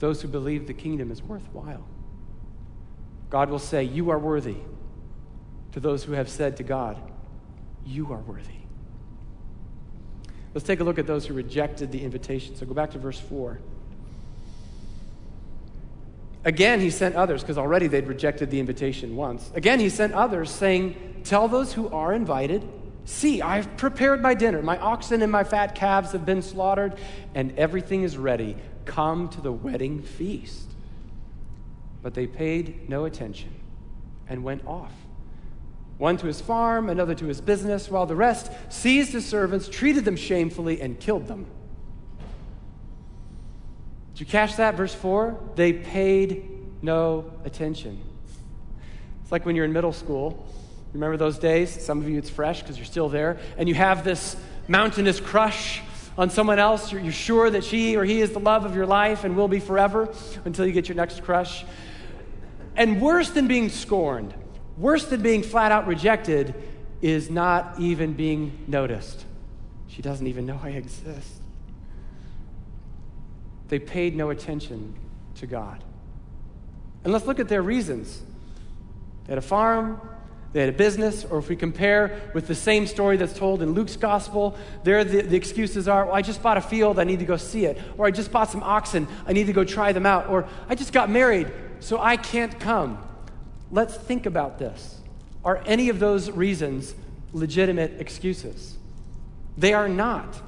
Those 0.00 0.20
who 0.20 0.28
believe 0.28 0.66
the 0.66 0.74
kingdom 0.74 1.10
is 1.10 1.22
worthwhile. 1.22 1.86
God 3.30 3.48
will 3.48 3.58
say, 3.58 3.84
You 3.84 4.10
are 4.10 4.18
worthy 4.18 4.58
to 5.72 5.80
those 5.80 6.04
who 6.04 6.12
have 6.12 6.28
said 6.28 6.58
to 6.58 6.62
God, 6.62 6.98
You 7.86 8.12
are 8.12 8.20
worthy. 8.20 8.59
Let's 10.54 10.66
take 10.66 10.80
a 10.80 10.84
look 10.84 10.98
at 10.98 11.06
those 11.06 11.26
who 11.26 11.34
rejected 11.34 11.92
the 11.92 12.02
invitation. 12.02 12.56
So 12.56 12.66
go 12.66 12.74
back 12.74 12.90
to 12.92 12.98
verse 12.98 13.18
4. 13.18 13.60
Again, 16.44 16.80
he 16.80 16.90
sent 16.90 17.14
others, 17.16 17.42
because 17.42 17.58
already 17.58 17.86
they'd 17.86 18.06
rejected 18.06 18.50
the 18.50 18.58
invitation 18.60 19.14
once. 19.14 19.50
Again, 19.54 19.78
he 19.78 19.90
sent 19.90 20.14
others, 20.14 20.50
saying, 20.50 21.22
Tell 21.24 21.48
those 21.48 21.74
who 21.74 21.88
are 21.90 22.14
invited 22.14 22.66
See, 23.04 23.42
I've 23.42 23.76
prepared 23.76 24.22
my 24.22 24.34
dinner. 24.34 24.62
My 24.62 24.78
oxen 24.78 25.22
and 25.22 25.32
my 25.32 25.44
fat 25.44 25.74
calves 25.74 26.12
have 26.12 26.26
been 26.26 26.42
slaughtered, 26.42 26.94
and 27.34 27.58
everything 27.58 28.02
is 28.02 28.16
ready. 28.16 28.56
Come 28.84 29.28
to 29.30 29.40
the 29.40 29.52
wedding 29.52 30.02
feast. 30.02 30.70
But 32.02 32.14
they 32.14 32.26
paid 32.26 32.88
no 32.88 33.04
attention 33.04 33.52
and 34.28 34.44
went 34.44 34.66
off. 34.66 34.92
One 36.00 36.16
to 36.16 36.26
his 36.26 36.40
farm, 36.40 36.88
another 36.88 37.14
to 37.14 37.26
his 37.26 37.42
business, 37.42 37.90
while 37.90 38.06
the 38.06 38.16
rest 38.16 38.50
seized 38.70 39.12
his 39.12 39.26
servants, 39.26 39.68
treated 39.68 40.06
them 40.06 40.16
shamefully, 40.16 40.80
and 40.80 40.98
killed 40.98 41.28
them. 41.28 41.44
Did 44.14 44.20
you 44.20 44.24
catch 44.24 44.56
that? 44.56 44.76
Verse 44.76 44.94
4? 44.94 45.38
They 45.56 45.74
paid 45.74 46.48
no 46.80 47.30
attention. 47.44 48.02
It's 49.22 49.30
like 49.30 49.44
when 49.44 49.54
you're 49.54 49.66
in 49.66 49.74
middle 49.74 49.92
school. 49.92 50.48
Remember 50.94 51.18
those 51.18 51.38
days? 51.38 51.84
Some 51.84 52.00
of 52.00 52.08
you, 52.08 52.16
it's 52.16 52.30
fresh 52.30 52.62
because 52.62 52.78
you're 52.78 52.86
still 52.86 53.10
there. 53.10 53.38
And 53.58 53.68
you 53.68 53.74
have 53.74 54.02
this 54.02 54.36
mountainous 54.68 55.20
crush 55.20 55.82
on 56.16 56.30
someone 56.30 56.58
else. 56.58 56.90
You're, 56.90 57.02
you're, 57.02 57.12
sure 57.12 57.50
that 57.50 57.62
she 57.62 57.98
or 57.98 58.06
he 58.06 58.22
is 58.22 58.30
the 58.30 58.40
love 58.40 58.64
of 58.64 58.74
your 58.74 58.86
life 58.86 59.24
and 59.24 59.36
will 59.36 59.48
be 59.48 59.60
forever 59.60 60.10
until 60.46 60.64
you 60.64 60.72
get 60.72 60.88
your 60.88 60.96
next 60.96 61.22
crush. 61.24 61.66
And 62.74 63.02
worse 63.02 63.28
than 63.28 63.48
being 63.48 63.68
scorned, 63.68 64.32
worse 64.80 65.04
than 65.06 65.22
being 65.22 65.42
flat 65.42 65.72
out 65.72 65.86
rejected, 65.86 66.54
is 67.02 67.30
not 67.30 67.78
even 67.78 68.12
being 68.12 68.64
noticed. 68.66 69.24
She 69.88 70.02
doesn't 70.02 70.26
even 70.26 70.46
know 70.46 70.60
I 70.62 70.70
exist. 70.70 71.42
They 73.68 73.78
paid 73.78 74.16
no 74.16 74.30
attention 74.30 74.94
to 75.36 75.46
God. 75.46 75.82
And 77.04 77.12
let's 77.12 77.26
look 77.26 77.40
at 77.40 77.48
their 77.48 77.62
reasons. 77.62 78.22
They 79.24 79.32
had 79.32 79.38
a 79.38 79.42
farm, 79.42 80.00
they 80.52 80.60
had 80.60 80.68
a 80.68 80.72
business, 80.72 81.24
or 81.24 81.38
if 81.38 81.48
we 81.48 81.56
compare 81.56 82.30
with 82.34 82.48
the 82.48 82.54
same 82.54 82.86
story 82.86 83.16
that's 83.16 83.32
told 83.32 83.62
in 83.62 83.72
Luke's 83.72 83.96
gospel, 83.96 84.56
there 84.82 85.04
the, 85.04 85.22
the, 85.22 85.36
excuses 85.36 85.86
are, 85.86 86.06
well, 86.06 86.14
I 86.14 86.22
just 86.22 86.42
bought 86.42 86.56
a 86.56 86.60
field, 86.60 86.98
I 86.98 87.04
need 87.04 87.20
to 87.20 87.24
go 87.24 87.36
see 87.36 87.64
it. 87.64 87.78
Or 87.96 88.06
I 88.06 88.10
just 88.10 88.32
bought 88.32 88.50
some 88.50 88.62
oxen, 88.62 89.06
I 89.26 89.32
need 89.32 89.46
to 89.46 89.52
go 89.52 89.64
try 89.64 89.92
them 89.92 90.06
out. 90.06 90.28
Or 90.28 90.48
I 90.68 90.74
just 90.74 90.92
got 90.92 91.08
married, 91.08 91.52
so 91.78 92.00
I 92.00 92.16
can't 92.16 92.58
come. 92.58 92.98
Let's 93.70 93.94
think 93.94 94.26
about 94.26 94.58
this. 94.58 94.98
Are 95.44 95.62
any 95.66 95.88
of 95.88 95.98
those 95.98 96.30
reasons 96.30 96.94
legitimate 97.32 98.00
excuses? 98.00 98.76
They 99.56 99.72
are 99.72 99.88
not. 99.88 100.40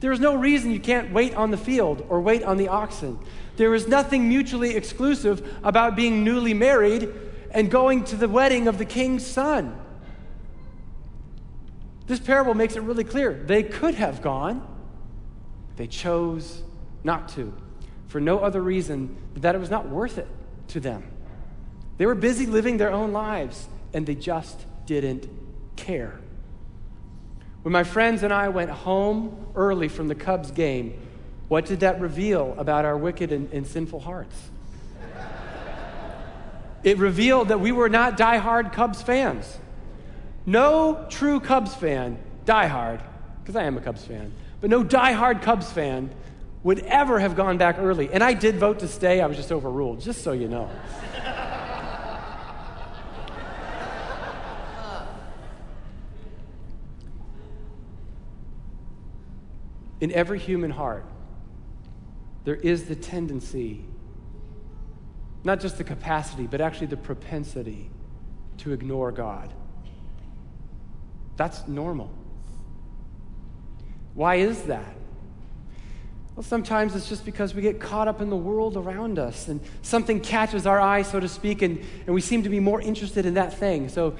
There 0.00 0.12
is 0.12 0.20
no 0.20 0.34
reason 0.36 0.70
you 0.70 0.80
can't 0.80 1.12
wait 1.12 1.34
on 1.34 1.50
the 1.50 1.56
field 1.56 2.06
or 2.08 2.20
wait 2.20 2.42
on 2.42 2.56
the 2.56 2.68
oxen. 2.68 3.18
There 3.56 3.74
is 3.74 3.88
nothing 3.88 4.28
mutually 4.28 4.76
exclusive 4.76 5.56
about 5.64 5.96
being 5.96 6.22
newly 6.22 6.54
married 6.54 7.12
and 7.50 7.70
going 7.70 8.04
to 8.04 8.16
the 8.16 8.28
wedding 8.28 8.68
of 8.68 8.78
the 8.78 8.84
king's 8.84 9.26
son. 9.26 9.76
This 12.06 12.20
parable 12.20 12.54
makes 12.54 12.76
it 12.76 12.80
really 12.80 13.04
clear. 13.04 13.34
They 13.34 13.62
could 13.62 13.94
have 13.94 14.22
gone, 14.22 14.66
they 15.76 15.86
chose 15.86 16.62
not 17.04 17.28
to, 17.30 17.52
for 18.06 18.20
no 18.20 18.38
other 18.38 18.62
reason 18.62 19.16
than 19.32 19.42
that 19.42 19.54
it 19.54 19.58
was 19.58 19.70
not 19.70 19.88
worth 19.88 20.18
it 20.18 20.28
to 20.68 20.80
them. 20.80 21.04
They 21.98 22.06
were 22.06 22.14
busy 22.14 22.46
living 22.46 22.78
their 22.78 22.92
own 22.92 23.12
lives, 23.12 23.68
and 23.92 24.06
they 24.06 24.14
just 24.14 24.64
didn't 24.86 25.28
care. 25.76 26.18
When 27.62 27.72
my 27.72 27.84
friends 27.84 28.22
and 28.22 28.32
I 28.32 28.48
went 28.48 28.70
home 28.70 29.48
early 29.54 29.88
from 29.88 30.08
the 30.08 30.14
Cubs 30.14 30.52
game, 30.52 30.98
what 31.48 31.66
did 31.66 31.80
that 31.80 32.00
reveal 32.00 32.54
about 32.56 32.84
our 32.84 32.96
wicked 32.96 33.32
and, 33.32 33.52
and 33.52 33.66
sinful 33.66 34.00
hearts? 34.00 34.36
it 36.84 36.98
revealed 36.98 37.48
that 37.48 37.60
we 37.60 37.72
were 37.72 37.88
not 37.88 38.16
die-hard 38.16 38.72
Cubs 38.72 39.02
fans. 39.02 39.58
No 40.46 41.06
true 41.10 41.40
Cubs 41.40 41.74
fan, 41.74 42.18
die-hard, 42.44 43.00
because 43.42 43.56
I 43.56 43.64
am 43.64 43.76
a 43.76 43.80
Cubs 43.80 44.04
fan, 44.04 44.32
but 44.60 44.70
no 44.70 44.84
die-hard 44.84 45.42
Cubs 45.42 45.70
fan 45.72 46.10
would 46.62 46.78
ever 46.80 47.18
have 47.18 47.34
gone 47.34 47.58
back 47.58 47.76
early. 47.78 48.12
And 48.12 48.22
I 48.22 48.34
did 48.34 48.56
vote 48.56 48.78
to 48.80 48.88
stay, 48.88 49.20
I 49.20 49.26
was 49.26 49.36
just 49.36 49.50
overruled, 49.50 50.00
just 50.00 50.22
so 50.22 50.32
you 50.32 50.48
know. 50.48 50.70
In 60.00 60.12
every 60.12 60.38
human 60.38 60.70
heart, 60.70 61.04
there 62.44 62.56
is 62.56 62.84
the 62.84 62.96
tendency 62.96 63.84
not 65.44 65.60
just 65.60 65.78
the 65.78 65.84
capacity, 65.84 66.46
but 66.46 66.60
actually 66.60 66.88
the 66.88 66.96
propensity 66.96 67.90
to 68.58 68.72
ignore 68.72 69.12
God. 69.12 69.52
That's 71.36 71.66
normal. 71.68 72.12
Why 74.14 74.36
is 74.36 74.62
that? 74.64 74.96
Well, 76.34 76.42
sometimes 76.42 76.94
it's 76.94 77.08
just 77.08 77.24
because 77.24 77.54
we 77.54 77.62
get 77.62 77.80
caught 77.80 78.08
up 78.08 78.20
in 78.20 78.30
the 78.30 78.36
world 78.36 78.76
around 78.76 79.18
us 79.18 79.48
and 79.48 79.60
something 79.82 80.20
catches 80.20 80.66
our 80.66 80.80
eye, 80.80 81.02
so 81.02 81.20
to 81.20 81.28
speak, 81.28 81.62
and, 81.62 81.82
and 82.06 82.14
we 82.14 82.20
seem 82.20 82.42
to 82.42 82.48
be 82.48 82.60
more 82.60 82.80
interested 82.80 83.26
in 83.26 83.34
that 83.34 83.54
thing. 83.54 83.88
So, 83.88 84.16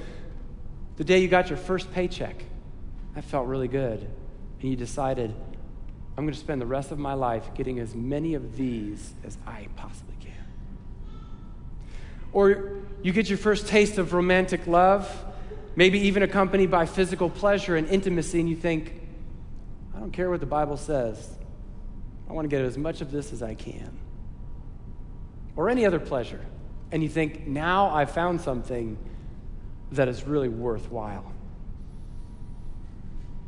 the 0.97 1.05
day 1.05 1.21
you 1.21 1.29
got 1.29 1.49
your 1.49 1.59
first 1.59 1.93
paycheck, 1.93 2.43
that 3.15 3.23
felt 3.25 3.47
really 3.47 3.69
good. 3.69 4.01
And 4.61 4.71
you 4.71 4.75
decided, 4.75 5.33
I'm 6.19 6.25
going 6.25 6.35
to 6.35 6.41
spend 6.41 6.61
the 6.61 6.67
rest 6.67 6.91
of 6.91 6.99
my 6.99 7.15
life 7.15 7.55
getting 7.55 7.79
as 7.79 7.95
many 7.95 8.35
of 8.35 8.57
these 8.57 9.15
as 9.25 9.39
I 9.47 9.69
possibly 9.77 10.17
can. 10.19 10.33
Or 12.33 12.81
you 13.05 13.13
get 13.13 13.29
your 13.29 13.39
first 13.39 13.69
taste 13.69 13.99
of 13.99 14.13
romantic 14.13 14.67
love, 14.67 15.09
maybe 15.77 16.01
even 16.01 16.25
accompanied 16.25 16.73
by 16.73 16.87
physical 16.87 17.31
pleasure 17.31 17.77
and 17.77 17.87
intimacy, 17.89 18.41
and 18.41 18.49
you 18.49 18.57
think, 18.57 19.01
I 19.95 20.01
don't 20.01 20.11
care 20.11 20.29
what 20.29 20.41
the 20.41 20.47
Bible 20.47 20.77
says. 20.77 21.39
I 22.29 22.33
want 22.33 22.47
to 22.47 22.49
get 22.49 22.65
as 22.65 22.77
much 22.77 23.01
of 23.01 23.13
this 23.13 23.33
as 23.33 23.41
I 23.41 23.55
can. 23.55 23.97
Or 25.55 25.71
any 25.71 25.87
other 25.87 26.01
pleasure. 26.01 26.45
And 26.91 27.01
you 27.01 27.09
think, 27.09 27.47
now 27.47 27.91
I've 27.91 28.11
found 28.11 28.41
something 28.41 28.99
that 29.93 30.09
is 30.09 30.25
really 30.25 30.49
worthwhile. 30.49 31.33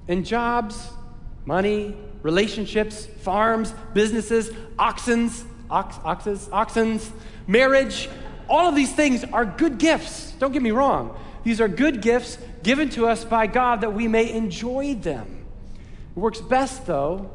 And 0.07 0.25
jobs, 0.25 0.89
money, 1.45 1.97
relationships, 2.23 3.07
farms, 3.07 3.73
businesses, 3.95 4.51
oxens, 4.79 5.45
ox, 5.71 5.97
oxes, 6.05 6.49
oxens, 6.49 7.11
marriage, 7.47 8.09
all 8.49 8.69
of 8.69 8.75
these 8.75 8.93
things 8.93 9.25
are 9.25 9.45
good 9.45 9.79
gifts. 9.79 10.33
Don't 10.33 10.53
get 10.53 10.63
me 10.63 10.73
wrong. 10.73 11.17
These 11.45 11.61
are 11.61 11.69
good 11.69 12.03
gifts 12.03 12.39
given 12.63 12.91
to 12.91 13.07
us 13.07 13.25
by 13.25 13.47
God 13.47 13.83
that 13.83 13.95
we 13.95 14.09
may 14.09 14.31
enjoy 14.31 14.95
them. 14.95 15.47
It 16.17 16.19
works 16.19 16.41
best, 16.41 16.87
though, 16.87 17.31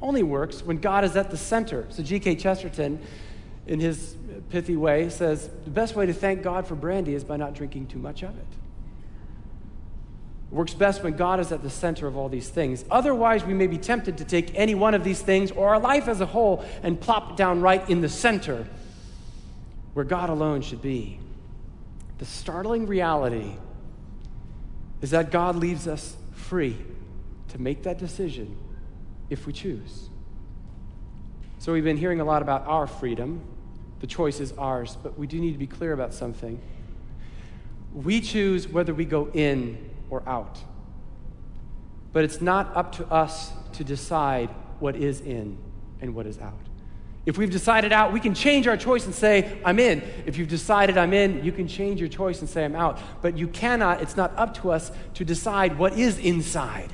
only 0.00 0.22
works 0.22 0.62
when 0.62 0.78
God 0.78 1.04
is 1.04 1.16
at 1.16 1.30
the 1.30 1.36
center. 1.36 1.86
So, 1.90 2.02
G.K. 2.02 2.36
Chesterton, 2.36 3.00
in 3.66 3.80
his 3.80 4.16
pithy 4.50 4.76
way, 4.76 5.08
says 5.10 5.48
the 5.64 5.70
best 5.70 5.94
way 5.94 6.06
to 6.06 6.12
thank 6.12 6.42
God 6.42 6.66
for 6.66 6.74
brandy 6.74 7.14
is 7.14 7.24
by 7.24 7.36
not 7.36 7.54
drinking 7.54 7.86
too 7.86 7.98
much 7.98 8.22
of 8.22 8.36
it. 8.36 8.46
Works 10.54 10.72
best 10.72 11.02
when 11.02 11.16
God 11.16 11.40
is 11.40 11.50
at 11.50 11.64
the 11.64 11.68
center 11.68 12.06
of 12.06 12.16
all 12.16 12.28
these 12.28 12.48
things. 12.48 12.84
Otherwise, 12.88 13.44
we 13.44 13.54
may 13.54 13.66
be 13.66 13.76
tempted 13.76 14.18
to 14.18 14.24
take 14.24 14.54
any 14.54 14.76
one 14.76 14.94
of 14.94 15.02
these 15.02 15.20
things 15.20 15.50
or 15.50 15.70
our 15.70 15.80
life 15.80 16.06
as 16.06 16.20
a 16.20 16.26
whole 16.26 16.64
and 16.84 17.00
plop 17.00 17.36
down 17.36 17.60
right 17.60 17.90
in 17.90 18.02
the 18.02 18.08
center 18.08 18.64
where 19.94 20.04
God 20.04 20.30
alone 20.30 20.62
should 20.62 20.80
be. 20.80 21.18
The 22.18 22.24
startling 22.24 22.86
reality 22.86 23.56
is 25.02 25.10
that 25.10 25.32
God 25.32 25.56
leaves 25.56 25.88
us 25.88 26.14
free 26.30 26.76
to 27.48 27.60
make 27.60 27.82
that 27.82 27.98
decision 27.98 28.56
if 29.30 29.48
we 29.48 29.52
choose. 29.52 30.08
So, 31.58 31.72
we've 31.72 31.82
been 31.82 31.96
hearing 31.96 32.20
a 32.20 32.24
lot 32.24 32.42
about 32.42 32.64
our 32.68 32.86
freedom. 32.86 33.40
The 33.98 34.06
choice 34.06 34.38
is 34.38 34.52
ours, 34.52 34.96
but 35.02 35.18
we 35.18 35.26
do 35.26 35.40
need 35.40 35.52
to 35.52 35.58
be 35.58 35.66
clear 35.66 35.92
about 35.92 36.14
something. 36.14 36.60
We 37.92 38.20
choose 38.20 38.68
whether 38.68 38.94
we 38.94 39.04
go 39.04 39.30
in 39.34 39.90
or 40.14 40.22
out. 40.28 40.60
But 42.12 42.22
it's 42.22 42.40
not 42.40 42.74
up 42.76 42.92
to 42.96 43.06
us 43.06 43.50
to 43.72 43.82
decide 43.82 44.48
what 44.78 44.94
is 44.94 45.20
in 45.20 45.58
and 46.00 46.14
what 46.14 46.24
is 46.26 46.38
out. 46.38 46.60
If 47.26 47.36
we've 47.36 47.50
decided 47.50 47.92
out, 47.92 48.12
we 48.12 48.20
can 48.20 48.32
change 48.32 48.68
our 48.68 48.76
choice 48.76 49.06
and 49.06 49.14
say, 49.14 49.58
I'm 49.64 49.80
in. 49.80 50.02
If 50.24 50.36
you've 50.36 50.48
decided 50.48 50.96
I'm 50.96 51.12
in, 51.12 51.42
you 51.42 51.50
can 51.50 51.66
change 51.66 51.98
your 51.98 52.08
choice 52.08 52.40
and 52.40 52.48
say, 52.48 52.64
I'm 52.64 52.76
out. 52.76 53.00
But 53.22 53.36
you 53.36 53.48
cannot, 53.48 54.02
it's 54.02 54.16
not 54.16 54.32
up 54.36 54.54
to 54.62 54.70
us 54.70 54.92
to 55.14 55.24
decide 55.24 55.78
what 55.78 55.98
is 55.98 56.18
inside 56.18 56.92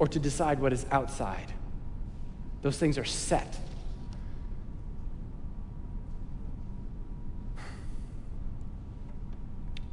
or 0.00 0.08
to 0.08 0.18
decide 0.18 0.58
what 0.58 0.72
is 0.72 0.84
outside. 0.90 1.52
Those 2.62 2.78
things 2.78 2.98
are 2.98 3.04
set. 3.04 3.58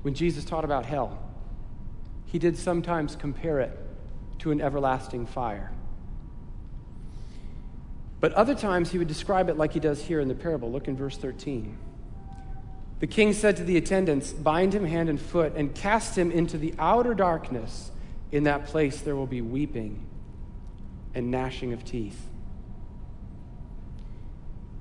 When 0.01 0.15
Jesus 0.15 0.43
taught 0.45 0.63
about 0.63 0.85
hell, 0.85 1.28
he 2.31 2.37
did 2.37 2.55
sometimes 2.57 3.15
compare 3.15 3.59
it 3.59 3.77
to 4.37 4.51
an 4.51 4.61
everlasting 4.61 5.25
fire. 5.25 5.71
But 8.19 8.33
other 8.33 8.53
times 8.53 8.91
he 8.91 8.99
would 8.99 9.07
describe 9.07 9.49
it 9.49 9.57
like 9.57 9.73
he 9.73 9.79
does 9.79 10.03
here 10.03 10.19
in 10.19 10.27
the 10.27 10.35
parable. 10.35 10.71
Look 10.71 10.87
in 10.87 10.95
verse 10.95 11.17
13. 11.17 11.75
The 12.99 13.07
king 13.07 13.33
said 13.33 13.57
to 13.57 13.63
the 13.63 13.77
attendants, 13.77 14.31
Bind 14.31 14.75
him 14.75 14.85
hand 14.85 15.09
and 15.09 15.19
foot 15.19 15.53
and 15.55 15.73
cast 15.73 16.17
him 16.17 16.31
into 16.31 16.57
the 16.57 16.73
outer 16.77 17.13
darkness. 17.13 17.91
in 18.31 18.43
that 18.43 18.67
place 18.67 19.01
there 19.01 19.15
will 19.15 19.25
be 19.25 19.41
weeping 19.41 20.05
and 21.15 21.31
gnashing 21.31 21.73
of 21.73 21.83
teeth. 21.83 22.27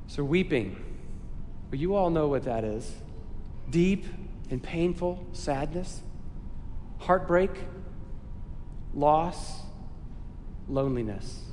So, 0.07 0.23
weeping, 0.23 0.77
well, 1.71 1.81
you 1.81 1.95
all 1.95 2.11
know 2.11 2.29
what 2.29 2.43
that 2.45 2.63
is 2.65 2.93
deep 3.71 4.05
and 4.51 4.63
painful 4.63 5.27
sadness, 5.33 6.03
heartbreak, 6.99 7.51
loss, 8.95 9.63
loneliness. 10.69 11.45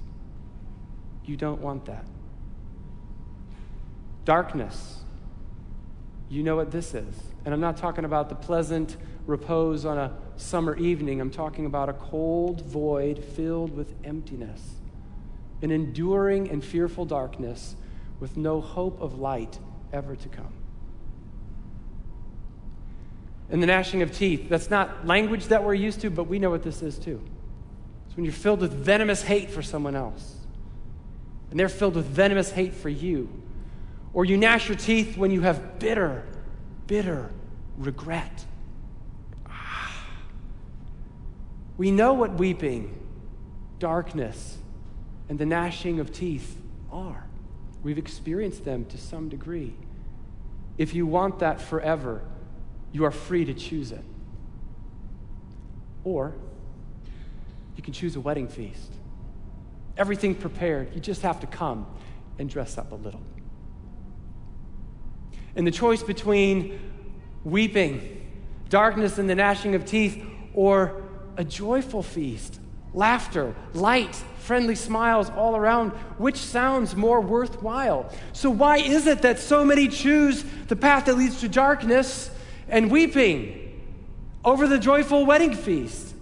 You 1.25 1.37
don't 1.37 1.61
want 1.61 1.85
that. 1.85 2.05
Darkness. 4.25 4.99
You 6.29 6.43
know 6.43 6.55
what 6.55 6.71
this 6.71 6.93
is. 6.93 7.15
And 7.45 7.53
I'm 7.53 7.61
not 7.61 7.77
talking 7.77 8.05
about 8.05 8.29
the 8.29 8.35
pleasant 8.35 8.97
repose 9.27 9.85
on 9.85 9.97
a 9.97 10.15
summer 10.35 10.75
evening. 10.77 11.21
I'm 11.21 11.31
talking 11.31 11.65
about 11.65 11.89
a 11.89 11.93
cold 11.93 12.61
void 12.61 13.23
filled 13.23 13.75
with 13.75 13.93
emptiness, 14.03 14.61
an 15.61 15.71
enduring 15.71 16.49
and 16.49 16.63
fearful 16.63 17.05
darkness 17.05 17.75
with 18.19 18.37
no 18.37 18.61
hope 18.61 18.99
of 19.01 19.19
light 19.19 19.59
ever 19.93 20.15
to 20.15 20.29
come. 20.29 20.53
And 23.49 23.61
the 23.61 23.67
gnashing 23.67 24.01
of 24.01 24.11
teeth, 24.11 24.49
that's 24.49 24.69
not 24.69 25.05
language 25.05 25.47
that 25.47 25.63
we're 25.63 25.75
used 25.75 26.01
to, 26.01 26.09
but 26.09 26.23
we 26.25 26.39
know 26.39 26.49
what 26.49 26.63
this 26.63 26.81
is 26.81 26.97
too. 26.97 27.21
It's 28.07 28.15
when 28.15 28.25
you're 28.25 28.33
filled 28.33 28.61
with 28.61 28.73
venomous 28.73 29.21
hate 29.21 29.51
for 29.51 29.61
someone 29.61 29.95
else, 29.95 30.35
and 31.51 31.59
they're 31.59 31.69
filled 31.69 31.95
with 31.95 32.05
venomous 32.05 32.51
hate 32.51 32.73
for 32.73 32.89
you. 32.89 33.29
Or 34.13 34.25
you 34.25 34.37
gnash 34.37 34.69
your 34.69 34.77
teeth 34.77 35.17
when 35.17 35.29
you 35.29 35.41
have 35.41 35.77
bitter, 35.77 36.25
bitter 36.87 37.31
regret. 37.77 38.45
Ah. 39.45 40.07
We 41.77 41.91
know 41.91 42.13
what 42.13 42.35
weeping, 42.35 42.97
darkness, 43.77 44.57
and 45.29 45.37
the 45.37 45.45
gnashing 45.45 45.99
of 45.99 46.11
teeth 46.11 46.57
are. 46.91 47.25
We've 47.83 47.97
experienced 47.97 48.65
them 48.65 48.85
to 48.85 48.97
some 48.97 49.29
degree. 49.29 49.75
If 50.77 50.95
you 50.95 51.05
want 51.05 51.39
that 51.39 51.61
forever, 51.61 52.21
you 52.95 53.03
are 53.03 53.11
free 53.11 53.43
to 53.43 53.53
choose 53.53 53.91
it. 53.91 54.05
Or 56.05 56.33
you 57.75 57.83
can 57.83 57.91
choose 57.91 58.15
a 58.15 58.21
wedding 58.21 58.47
feast. 58.47 58.89
Everything 59.97 60.33
prepared. 60.33 60.95
You 60.95 61.01
just 61.01 61.21
have 61.23 61.41
to 61.41 61.47
come 61.47 61.87
and 62.39 62.49
dress 62.49 62.77
up 62.77 62.93
a 62.93 62.95
little. 62.95 63.21
And 65.57 65.67
the 65.67 65.71
choice 65.71 66.03
between 66.03 66.79
weeping, 67.43 68.31
darkness, 68.69 69.17
and 69.17 69.29
the 69.29 69.35
gnashing 69.35 69.75
of 69.75 69.83
teeth, 69.83 70.23
or 70.53 71.03
a 71.35 71.43
joyful 71.43 72.01
feast, 72.01 72.61
laughter, 72.93 73.53
light, 73.73 74.15
friendly 74.39 74.75
smiles 74.75 75.29
all 75.31 75.57
around, 75.57 75.89
which 76.17 76.37
sounds 76.37 76.95
more 76.95 77.19
worthwhile? 77.19 78.09
So, 78.31 78.49
why 78.49 78.77
is 78.77 79.05
it 79.05 79.21
that 79.23 79.39
so 79.39 79.65
many 79.65 79.89
choose 79.89 80.45
the 80.69 80.77
path 80.77 81.07
that 81.07 81.17
leads 81.17 81.41
to 81.41 81.49
darkness 81.49 82.31
and 82.67 82.91
weeping 82.91 83.81
over 84.43 84.67
the 84.67 84.79
joyful 84.79 85.25
wedding 85.25 85.55
feast. 85.55 86.13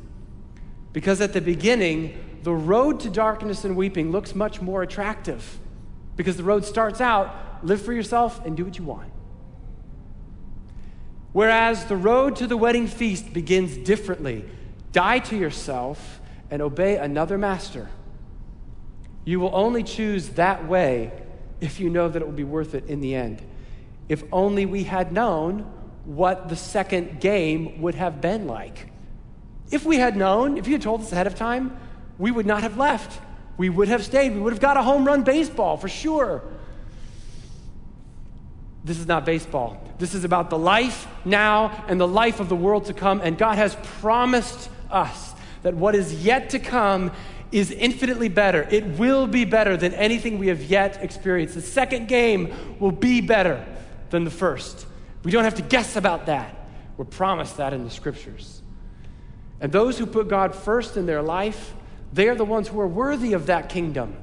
Because 0.92 1.22
at 1.22 1.34
the 1.34 1.42
beginning, 1.42 2.40
the 2.44 2.54
road 2.54 3.00
to 3.02 3.10
darkness 3.10 3.66
and 3.66 3.76
weeping 3.76 4.12
looks 4.12 4.36
much 4.36 4.62
more 4.62 4.84
attractive. 4.84 5.60
Because 6.16 6.38
the 6.38 6.44
road 6.44 6.66
starts 6.66 7.02
out 7.02 7.64
live 7.64 7.82
for 7.82 7.94
yourself 7.94 8.46
and 8.46 8.56
do 8.56 8.66
what 8.66 8.78
you 8.78 8.84
want. 8.84 9.12
Whereas 11.32 11.86
the 11.86 11.96
road 11.96 12.36
to 12.38 12.48
the 12.48 12.58
wedding 12.58 12.88
feast 12.88 13.34
begins 13.34 13.76
differently 13.78 14.46
die 14.92 15.18
to 15.18 15.36
yourself 15.36 16.22
and 16.52 16.62
obey 16.62 16.98
another 16.98 17.38
master. 17.38 17.90
You 19.26 19.40
will 19.40 19.56
only 19.56 19.82
choose 19.84 20.30
that 20.30 20.68
way 20.68 21.12
if 21.60 21.80
you 21.80 21.90
know 21.90 22.08
that 22.10 22.22
it 22.22 22.26
will 22.26 22.34
be 22.34 22.44
worth 22.44 22.76
it 22.76 22.86
in 22.86 23.02
the 23.02 23.16
end. 23.16 23.42
If 24.08 24.24
only 24.32 24.68
we 24.68 24.84
had 24.84 25.12
known 25.12 25.66
what 26.06 26.50
the 26.50 26.56
second 26.56 27.20
game 27.20 27.82
would 27.82 27.96
have 27.96 28.22
been 28.22 28.48
like. 28.48 28.88
If 29.72 29.86
we 29.86 29.98
had 29.98 30.16
known, 30.16 30.58
if 30.58 30.68
you 30.68 30.74
had 30.74 30.82
told 30.82 31.02
us 31.02 31.12
ahead 31.12 31.28
of 31.28 31.36
time, 31.36 31.78
we 32.18 32.32
would 32.32 32.46
not 32.46 32.62
have 32.64 32.78
left. 32.78 33.20
We 33.58 33.70
would 33.70 33.88
have 33.88 34.04
stayed. 34.04 34.34
We 34.34 34.42
would 34.42 34.54
have 34.54 34.62
got 34.62 34.78
a 34.78 34.84
home 34.84 35.06
run 35.06 35.24
baseball 35.24 35.78
for 35.78 35.88
sure. 35.88 36.44
This 38.84 39.00
is 39.00 39.08
not 39.08 39.26
baseball. 39.26 39.82
This 39.98 40.14
is 40.14 40.26
about 40.26 40.50
the 40.50 40.58
life 40.58 41.08
now 41.24 41.86
and 41.88 42.00
the 42.00 42.08
life 42.08 42.40
of 42.40 42.50
the 42.50 42.56
world 42.56 42.86
to 42.86 42.94
come. 42.94 43.22
And 43.22 43.38
God 43.38 43.58
has 43.58 43.78
promised 44.00 44.70
us 44.92 45.34
that 45.62 45.74
what 45.74 45.96
is 45.96 46.26
yet 46.26 46.50
to 46.50 46.60
come 46.60 47.12
is 47.52 47.72
infinitely 47.72 48.28
better. 48.30 48.68
It 48.70 48.84
will 48.98 49.28
be 49.28 49.46
better 49.46 49.78
than 49.78 49.94
anything 49.94 50.40
we 50.40 50.48
have 50.48 50.64
yet 50.64 50.98
experienced. 51.02 51.56
The 51.56 51.62
second 51.62 52.08
game 52.08 52.78
will 52.80 52.92
be 52.92 53.22
better 53.22 53.64
than 54.10 54.26
the 54.26 54.32
first. 54.32 54.86
We 55.24 55.32
don't 55.32 55.44
have 55.44 55.56
to 55.56 55.62
guess 55.62 55.96
about 55.96 56.26
that. 56.28 56.56
We're 56.98 57.06
promised 57.06 57.58
that 57.58 57.74
in 57.74 57.84
the 57.84 57.90
scriptures. 57.90 58.62
And 59.60 59.72
those 59.72 59.98
who 59.98 60.06
put 60.06 60.28
God 60.28 60.54
first 60.54 60.98
in 60.98 61.06
their 61.06 61.22
life, 61.22 61.74
they 62.12 62.28
are 62.28 62.36
the 62.36 62.46
ones 62.46 62.68
who 62.68 62.80
are 62.80 62.88
worthy 62.88 63.34
of 63.34 63.48
that 63.48 63.70
kingdom. 63.70 64.16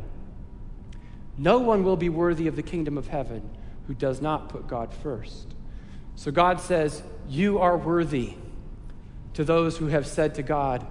No 1.39 1.59
one 1.59 1.83
will 1.85 1.97
be 1.97 2.09
worthy 2.09 2.47
of 2.47 2.57
the 2.57 2.63
kingdom 2.63 2.99
of 2.99 3.09
heaven 3.09 3.49
who 3.87 3.95
does 3.95 4.21
not 4.21 4.51
put 4.51 4.69
God 4.69 4.93
first. 4.93 5.55
So 6.15 6.31
God 6.31 6.61
says, 6.61 7.03
You 7.29 7.59
are 7.59 7.77
worthy 7.77 8.35
to 9.35 9.45
those 9.45 9.79
who 9.79 9.87
have 9.87 10.07
said 10.07 10.35
to 10.35 10.43
God, 10.43 10.87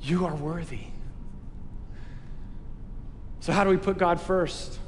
You 0.00 0.26
are 0.26 0.34
worthy. 0.34 0.88
So, 3.40 3.52
how 3.52 3.62
do 3.62 3.70
we 3.70 3.76
put 3.76 3.96
God 3.96 4.20
first? 4.20 4.80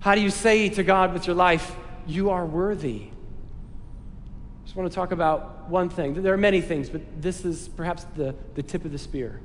How 0.00 0.16
do 0.16 0.20
you 0.20 0.30
say 0.30 0.68
to 0.70 0.82
God 0.82 1.12
with 1.12 1.28
your 1.28 1.36
life, 1.36 1.76
you 2.06 2.30
are 2.30 2.44
worthy. 2.44 3.08
I 3.08 4.64
just 4.64 4.76
want 4.76 4.90
to 4.90 4.94
talk 4.94 5.12
about 5.12 5.68
one 5.68 5.88
thing. 5.88 6.14
There 6.14 6.32
are 6.32 6.38
many 6.38 6.60
things, 6.60 6.88
but 6.88 7.20
this 7.20 7.44
is 7.44 7.68
perhaps 7.68 8.04
the, 8.14 8.34
the 8.54 8.62
tip 8.62 8.84
of 8.84 8.92
the 8.92 8.98
spear. 8.98 9.40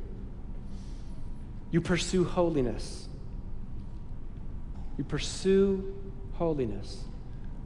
You 1.71 1.81
pursue 1.81 2.23
holiness. 2.23 3.07
You 4.97 5.03
pursue 5.03 5.95
holiness. 6.33 7.03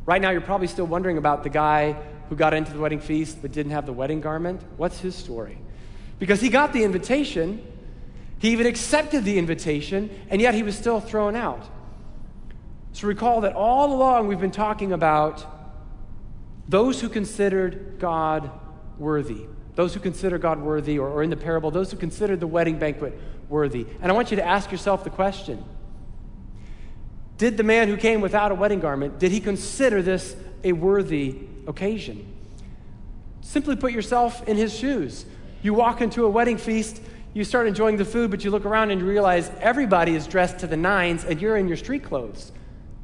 Right 0.06 0.22
now, 0.22 0.32
you're 0.32 0.42
probably 0.42 0.68
still 0.68 0.88
wondering 0.88 1.18
about 1.18 1.44
the 1.44 1.50
guy 1.50 1.96
who 2.30 2.36
got 2.36 2.54
into 2.54 2.72
the 2.72 2.80
wedding 2.80 3.00
feast 3.00 3.40
but 3.42 3.52
didn't 3.52 3.74
have 3.74 3.86
the 3.86 3.94
wedding 3.94 4.22
garment. 4.22 4.62
What's 4.78 5.00
his 5.00 5.16
story? 5.16 5.58
Because 6.18 6.42
he 6.42 6.50
got 6.50 6.74
the 6.74 6.84
invitation, 6.84 7.66
he 8.40 8.52
even 8.52 8.66
accepted 8.66 9.24
the 9.24 9.38
invitation, 9.38 10.10
and 10.30 10.42
yet 10.42 10.54
he 10.54 10.64
was 10.64 10.78
still 10.78 11.00
thrown 11.00 11.36
out. 11.36 11.68
So 12.94 13.08
recall 13.08 13.42
that 13.42 13.54
all 13.54 13.94
along 13.94 14.28
we've 14.28 14.40
been 14.40 14.52
talking 14.52 14.92
about 14.92 15.46
those 16.68 17.02
who 17.02 17.10
considered 17.10 17.98
God 18.00 18.50
worthy. 18.98 19.46
Those 19.76 19.94
who 19.94 20.00
consider 20.00 20.38
God 20.38 20.62
worthy, 20.62 21.00
or, 21.00 21.10
or 21.10 21.24
in 21.24 21.30
the 21.30 21.38
parable, 21.38 21.72
those 21.72 21.92
who 21.92 21.98
considered 21.98 22.40
the 22.40 22.48
wedding 22.48 22.78
banquet 22.78 23.18
worthy. 23.50 23.86
And 24.02 24.12
I 24.12 24.16
want 24.16 24.32
you 24.32 24.38
to 24.38 24.46
ask 24.46 24.72
yourself 24.72 25.04
the 25.04 25.10
question 25.10 25.64
Did 27.38 27.58
the 27.58 27.64
man 27.64 27.88
who 27.88 27.98
came 27.98 28.22
without 28.22 28.52
a 28.52 28.56
wedding 28.56 28.80
garment, 28.80 29.20
did 29.20 29.32
he 29.32 29.40
consider 29.40 30.02
this 30.02 30.36
a 30.64 30.74
worthy 30.74 31.36
occasion? 31.68 32.28
Simply 33.42 33.76
put 33.76 33.92
yourself 33.92 34.48
in 34.48 34.58
his 34.58 34.78
shoes. 34.78 35.26
You 35.64 35.74
walk 35.74 36.02
into 36.02 36.26
a 36.26 36.30
wedding 36.30 36.58
feast, 36.58 37.02
you 37.34 37.44
start 37.44 37.68
enjoying 37.68 37.98
the 37.98 38.06
food, 38.06 38.30
but 38.30 38.44
you 38.44 38.52
look 38.52 38.66
around 38.66 38.92
and 38.92 39.02
you 39.02 39.08
realize 39.08 39.50
everybody 39.60 40.16
is 40.16 40.28
dressed 40.28 40.60
to 40.60 40.68
the 40.68 40.78
nines 40.78 41.24
and 41.24 41.42
you're 41.42 41.58
in 41.58 41.68
your 41.68 41.78
street 41.78 42.04
clothes 42.04 42.52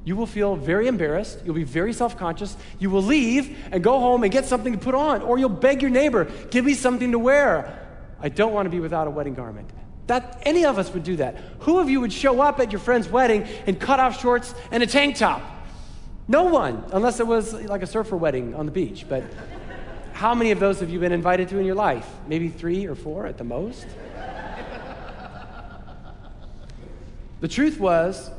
you 0.08 0.15
will 0.15 0.26
feel 0.26 0.56
very 0.56 0.88
embarrassed. 0.88 1.41
You'll 1.43 1.56
be 1.56 1.65
very 1.65 1.91
self 1.91 2.17
conscious. 2.17 2.56
You 2.80 2.89
will 2.89 3.04
leave 3.04 3.58
and 3.74 3.84
go 3.84 4.00
home 4.00 4.24
and 4.24 4.32
get 4.32 4.46
something 4.46 4.72
to 4.72 4.80
put 4.80 4.96
on, 4.96 5.22
or 5.22 5.38
you'll 5.38 5.50
beg 5.50 5.82
your 5.82 5.91
neighbor, 5.91 6.32
give 6.50 6.63
me 6.63 6.76
something 6.76 7.12
to 7.12 7.20
wear. 7.20 7.86
I 8.22 8.30
don't 8.30 8.54
want 8.54 8.67
to 8.67 8.70
be 8.70 8.80
without 8.80 9.08
a 9.08 9.10
wedding 9.10 9.34
garment. 9.34 9.70
That 10.08 10.41
any 10.43 10.63
of 10.63 10.80
us 10.80 10.93
would 10.93 11.04
do 11.04 11.17
that. 11.17 11.36
Who 11.60 11.80
of 11.80 11.89
you 11.89 12.00
would 12.00 12.13
show 12.13 12.39
up 12.39 12.62
at 12.62 12.72
your 12.72 12.80
friend's 12.80 13.10
wedding 13.10 13.46
in 13.65 13.76
cutoff 13.76 14.22
shorts 14.22 14.56
and 14.72 14.82
a 14.82 14.88
tank 14.88 15.17
top? 15.17 15.41
No 16.30 16.43
one, 16.43 16.86
unless 16.93 17.20
it 17.20 17.28
was 17.28 17.52
like 17.52 17.82
a 17.82 17.88
surfer 17.88 18.15
wedding 18.15 18.56
on 18.56 18.65
the 18.65 18.72
beach. 18.72 19.06
But 19.10 19.26
how 20.13 20.34
many 20.34 20.52
of 20.52 20.62
those 20.62 20.80
have 20.80 20.89
you 20.89 21.02
been 21.02 21.12
invited 21.12 21.50
to 21.50 21.60
in 21.60 21.65
your 21.65 21.76
life? 21.76 22.08
Maybe 22.30 22.48
three 22.48 22.88
or 22.88 22.96
four 22.96 23.26
at 23.26 23.38
the 23.38 23.43
most? 23.43 23.86
the 27.41 27.50
truth 27.50 27.78
was, 27.78 28.32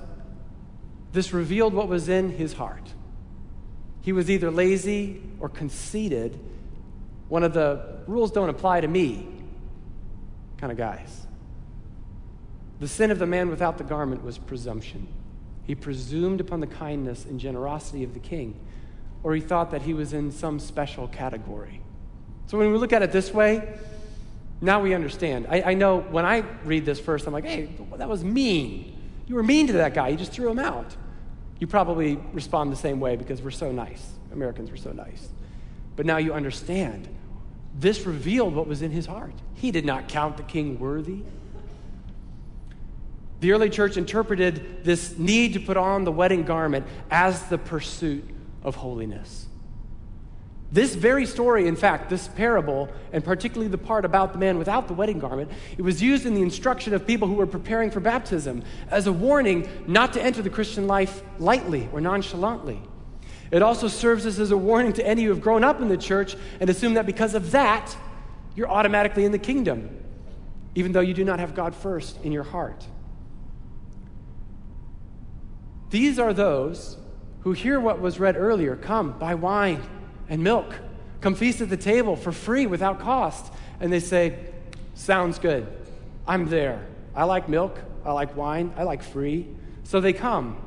this 1.18 1.32
revealed 1.32 1.74
what 1.74 1.88
was 1.88 2.08
in 2.08 2.30
his 2.30 2.52
heart. 2.52 2.94
He 4.02 4.12
was 4.12 4.30
either 4.30 4.52
lazy 4.52 5.20
or 5.40 5.48
conceited, 5.48 6.38
one 7.28 7.42
of 7.42 7.52
the 7.52 8.04
rules 8.06 8.30
don't 8.30 8.48
apply 8.48 8.82
to 8.82 8.86
me 8.86 9.26
kind 10.58 10.70
of 10.70 10.78
guys. 10.78 11.26
The 12.78 12.86
sin 12.86 13.10
of 13.10 13.18
the 13.18 13.26
man 13.26 13.48
without 13.50 13.78
the 13.78 13.82
garment 13.82 14.22
was 14.22 14.38
presumption. 14.38 15.08
He 15.64 15.74
presumed 15.74 16.40
upon 16.40 16.60
the 16.60 16.68
kindness 16.68 17.24
and 17.24 17.40
generosity 17.40 18.04
of 18.04 18.14
the 18.14 18.20
king, 18.20 18.54
or 19.24 19.34
he 19.34 19.40
thought 19.40 19.72
that 19.72 19.82
he 19.82 19.94
was 19.94 20.12
in 20.12 20.30
some 20.30 20.60
special 20.60 21.08
category. 21.08 21.80
So 22.46 22.58
when 22.58 22.70
we 22.70 22.78
look 22.78 22.92
at 22.92 23.02
it 23.02 23.10
this 23.10 23.34
way, 23.34 23.76
Now 24.60 24.80
we 24.80 24.94
understand. 24.94 25.46
I, 25.48 25.62
I 25.62 25.74
know 25.74 26.00
when 26.00 26.24
I 26.24 26.44
read 26.64 26.84
this 26.84 26.98
first, 26.98 27.26
I'm 27.26 27.32
like, 27.32 27.44
hey, 27.44 27.70
that 27.96 28.08
was 28.08 28.24
mean. 28.24 28.94
You 29.26 29.34
were 29.36 29.42
mean 29.42 29.66
to 29.68 29.74
that 29.74 29.94
guy. 29.94 30.08
You 30.08 30.16
just 30.16 30.32
threw 30.32 30.50
him 30.50 30.58
out. 30.58 30.96
You 31.58 31.66
probably 31.66 32.16
respond 32.32 32.70
the 32.70 32.76
same 32.76 33.00
way 33.00 33.16
because 33.16 33.42
we're 33.42 33.50
so 33.50 33.72
nice. 33.72 34.12
Americans 34.32 34.70
were 34.70 34.76
so 34.76 34.92
nice. 34.92 35.28
But 35.96 36.06
now 36.06 36.18
you 36.18 36.32
understand. 36.32 37.08
This 37.74 38.06
revealed 38.06 38.54
what 38.54 38.68
was 38.68 38.82
in 38.82 38.92
his 38.92 39.06
heart. 39.06 39.34
He 39.54 39.72
did 39.72 39.84
not 39.84 40.08
count 40.08 40.36
the 40.36 40.44
king 40.44 40.78
worthy. 40.78 41.22
The 43.40 43.52
early 43.52 43.70
church 43.70 43.96
interpreted 43.96 44.84
this 44.84 45.18
need 45.18 45.54
to 45.54 45.60
put 45.60 45.76
on 45.76 46.04
the 46.04 46.12
wedding 46.12 46.44
garment 46.44 46.86
as 47.10 47.44
the 47.44 47.58
pursuit 47.58 48.24
of 48.62 48.76
holiness. 48.76 49.47
This 50.70 50.94
very 50.94 51.24
story, 51.24 51.66
in 51.66 51.76
fact, 51.76 52.10
this 52.10 52.28
parable, 52.28 52.90
and 53.12 53.24
particularly 53.24 53.70
the 53.70 53.78
part 53.78 54.04
about 54.04 54.34
the 54.34 54.38
man 54.38 54.58
without 54.58 54.86
the 54.86 54.92
wedding 54.92 55.18
garment, 55.18 55.50
it 55.78 55.82
was 55.82 56.02
used 56.02 56.26
in 56.26 56.34
the 56.34 56.42
instruction 56.42 56.92
of 56.92 57.06
people 57.06 57.26
who 57.26 57.34
were 57.34 57.46
preparing 57.46 57.90
for 57.90 58.00
baptism 58.00 58.62
as 58.90 59.06
a 59.06 59.12
warning 59.12 59.66
not 59.86 60.12
to 60.12 60.22
enter 60.22 60.42
the 60.42 60.50
Christian 60.50 60.86
life 60.86 61.22
lightly 61.38 61.88
or 61.90 62.02
nonchalantly. 62.02 62.82
It 63.50 63.62
also 63.62 63.88
serves 63.88 64.26
us 64.26 64.38
as 64.38 64.50
a 64.50 64.58
warning 64.58 64.92
to 64.94 65.06
any 65.06 65.22
who 65.22 65.30
have 65.30 65.40
grown 65.40 65.64
up 65.64 65.80
in 65.80 65.88
the 65.88 65.96
church 65.96 66.36
and 66.60 66.68
assume 66.68 66.94
that 66.94 67.06
because 67.06 67.34
of 67.34 67.52
that, 67.52 67.96
you're 68.54 68.70
automatically 68.70 69.24
in 69.24 69.32
the 69.32 69.38
kingdom, 69.38 69.88
even 70.74 70.92
though 70.92 71.00
you 71.00 71.14
do 71.14 71.24
not 71.24 71.40
have 71.40 71.54
God 71.54 71.74
first 71.74 72.22
in 72.22 72.30
your 72.30 72.42
heart. 72.42 72.86
These 75.88 76.18
are 76.18 76.34
those 76.34 76.98
who 77.40 77.52
hear 77.52 77.80
what 77.80 78.00
was 78.02 78.20
read 78.20 78.36
earlier 78.36 78.76
come, 78.76 79.18
buy 79.18 79.34
wine 79.34 79.82
and 80.28 80.42
milk. 80.42 80.74
Come 81.20 81.34
feast 81.34 81.60
at 81.60 81.68
the 81.68 81.76
table 81.76 82.16
for 82.16 82.32
free 82.32 82.66
without 82.66 83.00
cost. 83.00 83.52
And 83.80 83.92
they 83.92 84.00
say, 84.00 84.38
Sounds 84.94 85.38
good. 85.38 85.66
I'm 86.26 86.48
there. 86.48 86.84
I 87.14 87.24
like 87.24 87.48
milk. 87.48 87.78
I 88.04 88.12
like 88.12 88.36
wine. 88.36 88.72
I 88.76 88.82
like 88.82 89.02
free. 89.02 89.48
So 89.84 90.00
they 90.00 90.12
come. 90.12 90.60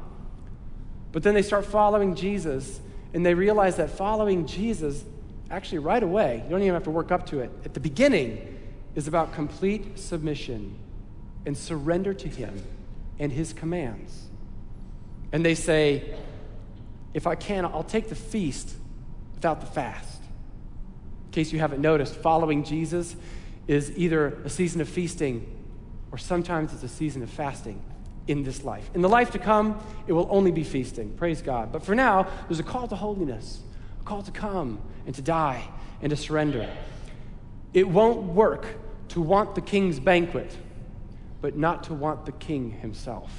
But 1.12 1.24
then 1.24 1.34
they 1.34 1.42
start 1.42 1.66
following 1.66 2.16
Jesus, 2.16 2.80
and 3.14 3.26
they 3.26 3.34
realize 3.34 3.76
that 3.76 3.90
following 3.90 4.48
Jesus, 4.48 5.04
actually, 5.50 5.80
right 5.80 6.02
away, 6.02 6.42
you 6.44 6.50
don't 6.50 6.62
even 6.62 6.74
have 6.74 6.86
to 6.86 6.92
work 6.92 7.12
up 7.12 7.26
to 7.28 7.40
it. 7.40 7.52
At 7.66 7.74
the 7.74 7.82
beginning, 7.82 8.60
is 8.96 9.08
about 9.08 9.34
complete 9.34 9.98
submission 9.98 10.78
and 11.46 11.58
surrender 11.58 12.14
to 12.14 12.28
Him 12.28 12.62
and 13.20 13.32
His 13.32 13.54
commands. 13.54 14.28
And 15.32 15.46
they 15.46 15.56
say, 15.56 16.16
If 17.14 17.28
I 17.28 17.36
can, 17.36 17.66
I'll 17.66 17.84
take 17.84 18.10
the 18.10 18.16
feast 18.16 18.76
without 19.42 19.60
the 19.60 19.66
fast. 19.66 20.22
In 21.26 21.32
case 21.32 21.52
you 21.52 21.58
haven't 21.58 21.82
noticed, 21.82 22.14
following 22.14 22.64
Jesus 22.64 23.16
is 23.68 23.92
either 23.98 24.40
a 24.46 24.50
season 24.52 24.82
of 24.82 24.88
feasting 24.88 25.48
or 26.12 26.20
sometimes 26.20 26.72
it's 26.74 26.84
a 26.84 26.88
season 26.88 27.24
of 27.24 27.30
fasting 27.32 27.82
in 28.28 28.44
this 28.44 28.64
life. 28.64 28.88
In 28.94 29.02
the 29.02 29.10
life 29.10 29.32
to 29.32 29.40
come, 29.40 29.84
it 30.06 30.14
will 30.14 30.28
only 30.30 30.52
be 30.52 30.64
feasting. 30.64 31.12
Praise 31.14 31.42
God. 31.42 31.72
But 31.72 31.84
for 31.84 31.96
now, 31.96 32.28
there's 32.48 32.60
a 32.60 32.64
call 32.64 32.88
to 32.90 32.96
holiness, 32.96 33.62
a 34.00 34.04
call 34.04 34.22
to 34.22 34.32
come 34.32 34.80
and 35.08 35.16
to 35.16 35.24
die 35.24 35.68
and 36.04 36.12
to 36.12 36.16
surrender. 36.16 36.70
It 37.74 37.88
won't 37.88 38.22
work 38.22 38.68
to 39.08 39.22
want 39.24 39.56
the 39.56 39.62
king's 39.62 40.00
banquet, 40.00 40.56
but 41.42 41.58
not 41.58 41.86
to 41.86 41.96
want 41.96 42.28
the 42.28 42.32
king 42.34 42.74
himself. 42.74 43.32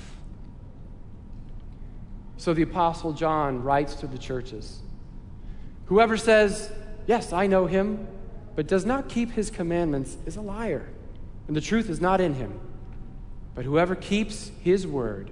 So 2.39 2.55
the 2.55 2.63
Apostle 2.63 3.13
John 3.13 3.63
writes 3.63 3.95
to 3.97 4.09
the 4.09 4.19
churches 4.19 4.83
Whoever 5.87 6.17
says, 6.17 6.71
Yes, 7.07 7.33
I 7.33 7.47
know 7.47 7.67
him, 7.67 8.07
but 8.55 8.67
does 8.67 8.85
not 8.85 9.09
keep 9.09 9.33
his 9.33 9.51
commandments 9.51 10.17
is 10.27 10.37
a 10.37 10.41
liar, 10.41 10.89
and 11.47 11.57
the 11.57 11.61
truth 11.61 11.89
is 11.89 12.01
not 12.01 12.21
in 12.21 12.35
him. 12.35 12.61
But 13.55 13.65
whoever 13.65 13.95
keeps 13.95 14.51
his 14.63 14.87
word, 14.87 15.31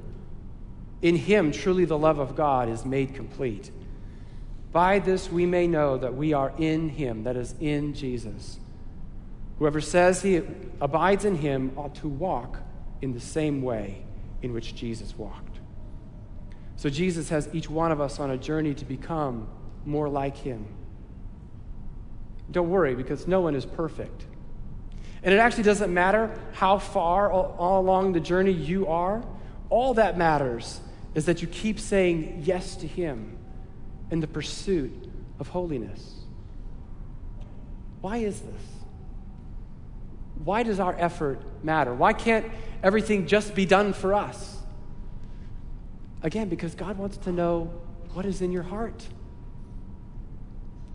in 1.02 1.16
him 1.16 1.52
truly 1.52 1.84
the 1.84 1.98
love 1.98 2.18
of 2.18 2.36
God 2.36 2.68
is 2.68 2.84
made 2.84 3.14
complete. 3.14 3.70
By 4.72 4.98
this 4.98 5.30
we 5.30 5.46
may 5.46 5.66
know 5.66 5.96
that 5.98 6.14
we 6.14 6.32
are 6.32 6.52
in 6.58 6.90
him, 6.90 7.24
that 7.24 7.36
is, 7.36 7.54
in 7.60 7.94
Jesus. 7.94 8.58
Whoever 9.58 9.80
says 9.80 10.22
he 10.22 10.42
abides 10.80 11.24
in 11.24 11.36
him 11.36 11.72
ought 11.76 11.94
to 11.96 12.08
walk 12.08 12.58
in 13.02 13.12
the 13.12 13.20
same 13.20 13.62
way 13.62 14.02
in 14.42 14.52
which 14.52 14.74
Jesus 14.74 15.16
walked. 15.16 15.58
So 16.76 16.88
Jesus 16.88 17.28
has 17.28 17.48
each 17.52 17.68
one 17.68 17.92
of 17.92 18.00
us 18.00 18.18
on 18.18 18.30
a 18.30 18.38
journey 18.38 18.74
to 18.74 18.84
become 18.84 19.48
more 19.84 20.08
like 20.08 20.36
him. 20.36 20.66
Don't 22.50 22.70
worry, 22.70 22.94
because 22.94 23.26
no 23.28 23.40
one 23.40 23.54
is 23.54 23.64
perfect. 23.64 24.24
And 25.22 25.34
it 25.34 25.38
actually 25.38 25.64
doesn't 25.64 25.92
matter 25.92 26.34
how 26.52 26.78
far 26.78 27.30
along 27.30 28.12
the 28.12 28.20
journey 28.20 28.52
you 28.52 28.86
are. 28.86 29.22
All 29.68 29.94
that 29.94 30.16
matters 30.16 30.80
is 31.14 31.26
that 31.26 31.42
you 31.42 31.48
keep 31.48 31.78
saying 31.78 32.42
yes 32.44 32.76
to 32.76 32.86
Him 32.86 33.36
in 34.10 34.20
the 34.20 34.26
pursuit 34.26 34.92
of 35.38 35.48
holiness. 35.48 36.24
Why 38.00 38.18
is 38.18 38.40
this? 38.40 38.62
Why 40.42 40.62
does 40.62 40.80
our 40.80 40.96
effort 40.98 41.42
matter? 41.62 41.94
Why 41.94 42.14
can't 42.14 42.46
everything 42.82 43.26
just 43.26 43.54
be 43.54 43.66
done 43.66 43.92
for 43.92 44.14
us? 44.14 44.56
Again, 46.22 46.48
because 46.48 46.74
God 46.74 46.96
wants 46.96 47.18
to 47.18 47.32
know 47.32 47.72
what 48.14 48.24
is 48.24 48.40
in 48.40 48.52
your 48.52 48.62
heart. 48.62 49.06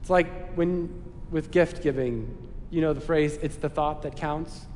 It's 0.05 0.09
like 0.11 0.53
when 0.53 1.01
with 1.31 1.49
gift 1.49 1.81
giving, 1.81 2.37
you 2.69 2.79
know 2.79 2.93
the 2.93 3.01
phrase, 3.01 3.39
it's 3.41 3.55
the 3.55 3.69
thought 3.69 4.03
that 4.03 4.15
counts. 4.15 4.67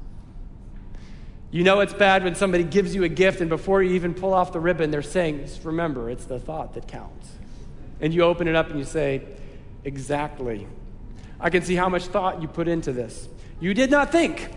You 1.52 1.64
know 1.64 1.82
it's 1.82 1.94
bad 1.94 2.24
when 2.24 2.34
somebody 2.34 2.64
gives 2.64 2.96
you 2.96 3.04
a 3.04 3.10
gift 3.10 3.40
and 3.40 3.48
before 3.48 3.84
you 3.84 3.92
even 3.92 4.16
pull 4.16 4.34
off 4.34 4.52
the 4.52 4.60
ribbon, 4.60 4.90
they're 4.90 5.04
saying, 5.04 5.42
just 5.42 5.64
remember, 5.66 6.10
it's 6.10 6.26
the 6.26 6.40
thought 6.40 6.74
that 6.74 6.88
counts. 6.88 7.30
And 8.02 8.12
you 8.12 8.24
open 8.24 8.48
it 8.48 8.56
up 8.56 8.72
and 8.72 8.80
you 8.80 8.86
say, 8.86 9.22
exactly. 9.84 10.66
I 11.40 11.52
can 11.52 11.62
see 11.62 11.76
how 11.76 11.90
much 11.90 12.08
thought 12.08 12.42
you 12.42 12.48
put 12.48 12.68
into 12.68 12.92
this. 12.92 13.30
You 13.60 13.76
did 13.76 13.92
not 13.92 14.12
think. 14.12 14.50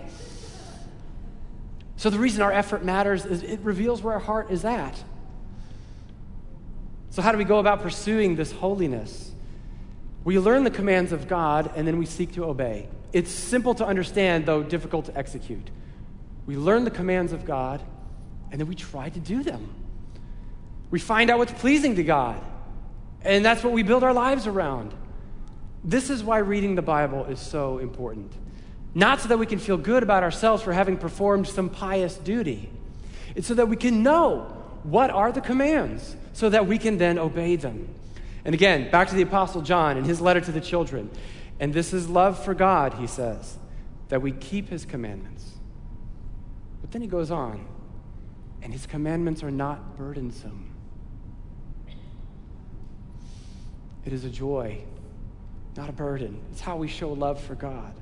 So 1.97 2.09
the 2.09 2.19
reason 2.19 2.41
our 2.41 2.51
effort 2.51 2.83
matters 2.83 3.27
is 3.27 3.43
it 3.43 3.61
reveals 3.61 4.01
where 4.03 4.15
our 4.15 4.21
heart 4.21 4.51
is 4.51 4.65
at. 4.65 5.05
So, 7.11 7.21
how 7.21 7.31
do 7.31 7.37
we 7.37 7.45
go 7.45 7.59
about 7.59 7.83
pursuing 7.83 8.37
this 8.37 8.53
holiness? 8.53 9.32
We 10.25 10.39
learn 10.39 10.65
the 10.65 10.71
commands 10.71 11.13
of 11.13 11.29
God 11.29 11.71
and 11.75 11.87
then 11.87 11.99
we 11.99 12.07
seek 12.07 12.35
to 12.35 12.45
obey. 12.45 12.89
It's 13.13 13.31
simple 13.31 13.75
to 13.75 13.87
understand, 13.87 14.47
though 14.47 14.63
difficult 14.63 15.07
to 15.07 15.17
execute. 15.17 15.71
We 16.47 16.57
learn 16.57 16.85
the 16.85 16.91
commands 16.91 17.33
of 17.33 17.45
God 17.45 17.83
and 18.51 18.61
then 18.61 18.69
we 18.69 18.75
try 18.75 19.09
to 19.09 19.19
do 19.19 19.43
them. 19.43 19.75
We 20.91 21.01
find 21.01 21.31
out 21.31 21.39
what's 21.39 21.53
pleasing 21.53 21.97
to 21.97 22.05
God, 22.05 22.39
and 23.23 23.43
that's 23.43 23.65
what 23.65 23.73
we 23.73 23.83
build 23.83 24.05
our 24.05 24.13
lives 24.13 24.47
around. 24.47 24.93
This 25.83 26.11
is 26.11 26.23
why 26.23 26.39
reading 26.39 26.75
the 26.75 26.83
Bible 26.83 27.25
is 27.25 27.41
so 27.41 27.79
important. 27.79 28.31
Not 28.95 29.23
so 29.23 29.29
that 29.29 29.39
we 29.39 29.47
can 29.47 29.59
feel 29.59 29.79
good 29.79 30.03
about 30.03 30.23
ourselves 30.23 30.63
for 30.63 30.75
having 30.75 30.99
performed 30.99 31.49
some 31.49 31.71
pious 31.71 32.17
duty, 32.17 32.69
it's 33.35 33.49
so 33.49 33.55
that 33.55 33.69
we 33.69 33.77
can 33.77 34.03
know 34.03 34.41
what 34.83 35.09
are 35.09 35.33
the 35.33 35.41
commands, 35.41 36.15
so 36.35 36.51
that 36.51 36.67
we 36.67 36.77
can 36.77 36.99
then 36.99 37.19
obey 37.19 37.57
them. 37.57 37.89
And 38.45 38.55
again, 38.55 38.91
back 38.91 39.09
to 39.09 39.15
the 39.15 39.23
Apostle 39.23 39.63
John 39.63 39.97
in 39.97 40.05
his 40.05 40.21
letter 40.21 40.41
to 40.41 40.53
the 40.53 40.61
children. 40.61 41.11
And 41.61 41.73
this 41.73 41.93
is 41.93 42.09
love 42.09 42.43
for 42.43 42.55
God, 42.55 42.95
he 42.95 43.07
says, 43.07 43.57
that 44.09 44.21
we 44.21 44.33
keep 44.33 44.69
his 44.69 44.85
commandments. 44.85 45.49
But 46.81 46.91
then 46.91 47.03
he 47.03 47.07
goes 47.07 47.31
on, 47.31 47.65
and 48.63 48.73
his 48.73 48.87
commandments 48.87 49.43
are 49.43 49.51
not 49.51 49.97
burdensome. 49.97 50.75
It 54.05 54.13
is 54.13 54.25
a 54.25 54.31
joy, 54.31 54.83
not 55.77 55.89
a 55.89 55.93
burden. 55.93 56.43
It's 56.51 56.61
how 56.61 56.77
we 56.77 56.89
show 56.89 57.13
love 57.13 57.41
for 57.41 57.55
God. 57.55 57.95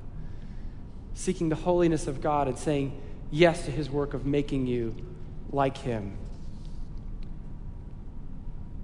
Seeking 1.13 1.49
the 1.49 1.55
holiness 1.55 2.07
of 2.07 2.21
God 2.21 2.47
and 2.47 2.57
saying 2.57 2.99
yes 3.29 3.65
to 3.65 3.71
his 3.71 3.91
work 3.91 4.15
of 4.15 4.25
making 4.25 4.65
you 4.65 4.95
like 5.51 5.77
him 5.77 6.17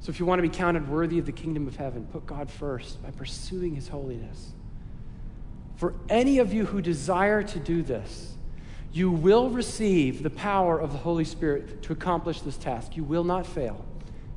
so 0.08 0.12
if 0.12 0.22
you 0.22 0.26
want 0.26 0.40
to 0.40 0.44
be 0.44 0.48
counted 0.48 0.88
worthy 0.88 1.20
of 1.20 1.26
the 1.26 1.34
kingdom 1.34 1.68
of 1.68 1.76
heaven, 1.76 2.08
put 2.10 2.26
God 2.26 2.50
first 2.50 3.04
by 3.04 3.12
pursuing 3.12 3.76
his 3.76 3.90
holiness. 3.90 4.54
For 5.76 5.96
any 6.08 6.38
of 6.38 6.54
you 6.54 6.66
who 6.66 6.82
desire 6.82 7.44
to 7.44 7.60
do 7.60 7.84
this, 7.84 8.38
you 8.94 9.12
will 9.12 9.50
receive 9.50 10.24
the 10.24 10.30
power 10.30 10.80
of 10.80 10.94
the 10.94 10.98
Holy 10.98 11.26
Spirit 11.26 11.82
to 11.84 11.92
accomplish 11.92 12.40
this 12.40 12.56
task. 12.56 12.96
You 12.96 13.04
will 13.04 13.26
not 13.26 13.46
fail 13.46 13.84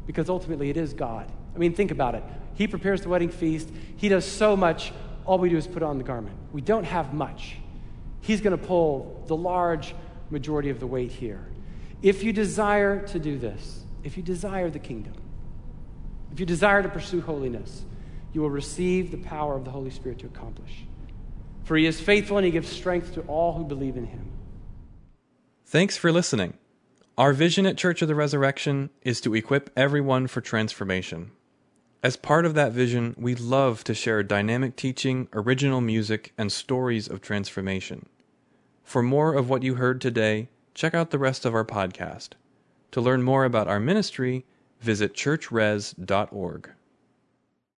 because 0.08 0.28
ultimately 0.28 0.70
it 0.70 0.76
is 0.76 0.92
God. 0.92 1.30
I 1.54 1.58
mean, 1.58 1.72
think 1.72 1.92
about 1.92 2.16
it. 2.16 2.24
He 2.54 2.66
prepares 2.66 3.02
the 3.02 3.08
wedding 3.08 3.30
feast, 3.30 3.70
He 3.96 4.08
does 4.08 4.24
so 4.24 4.56
much. 4.56 4.92
All 5.24 5.38
we 5.38 5.50
do 5.50 5.56
is 5.56 5.68
put 5.68 5.84
on 5.84 5.98
the 5.98 6.04
garment. 6.04 6.34
We 6.50 6.62
don't 6.62 6.82
have 6.82 7.14
much. 7.14 7.58
He's 8.22 8.40
going 8.40 8.58
to 8.58 8.66
pull 8.66 9.22
the 9.28 9.36
large 9.36 9.94
majority 10.30 10.70
of 10.70 10.80
the 10.80 10.88
weight 10.88 11.12
here. 11.12 11.46
If 12.02 12.24
you 12.24 12.32
desire 12.32 13.06
to 13.06 13.20
do 13.20 13.38
this, 13.38 13.84
if 14.02 14.16
you 14.16 14.24
desire 14.24 14.68
the 14.68 14.80
kingdom, 14.80 15.12
if 16.32 16.40
you 16.40 16.46
desire 16.46 16.82
to 16.82 16.88
pursue 16.88 17.20
holiness, 17.20 17.84
you 18.32 18.40
will 18.40 18.50
receive 18.50 19.10
the 19.10 19.16
power 19.18 19.56
of 19.56 19.64
the 19.64 19.70
Holy 19.70 19.90
Spirit 19.90 20.18
to 20.20 20.26
accomplish. 20.26 20.84
For 21.64 21.76
he 21.76 21.86
is 21.86 22.00
faithful 22.00 22.38
and 22.38 22.44
he 22.44 22.52
gives 22.52 22.68
strength 22.68 23.14
to 23.14 23.20
all 23.22 23.54
who 23.54 23.64
believe 23.64 23.96
in 23.96 24.06
him. 24.06 24.30
Thanks 25.66 25.96
for 25.96 26.10
listening. 26.10 26.54
Our 27.18 27.32
vision 27.32 27.66
at 27.66 27.76
Church 27.76 28.02
of 28.02 28.08
the 28.08 28.14
Resurrection 28.14 28.90
is 29.02 29.20
to 29.20 29.34
equip 29.34 29.70
everyone 29.76 30.26
for 30.26 30.40
transformation. 30.40 31.32
As 32.02 32.16
part 32.16 32.46
of 32.46 32.54
that 32.54 32.72
vision, 32.72 33.14
we 33.18 33.34
love 33.34 33.84
to 33.84 33.94
share 33.94 34.22
dynamic 34.22 34.74
teaching, 34.74 35.28
original 35.34 35.82
music, 35.82 36.32
and 36.38 36.50
stories 36.50 37.08
of 37.08 37.20
transformation. 37.20 38.08
For 38.82 39.02
more 39.02 39.34
of 39.34 39.50
what 39.50 39.62
you 39.62 39.74
heard 39.74 40.00
today, 40.00 40.48
check 40.72 40.94
out 40.94 41.10
the 41.10 41.18
rest 41.18 41.44
of 41.44 41.54
our 41.54 41.64
podcast. 41.64 42.30
To 42.92 43.02
learn 43.02 43.22
more 43.22 43.44
about 43.44 43.68
our 43.68 43.78
ministry, 43.78 44.46
visit 44.80 45.14
churchres.org. 45.14 46.70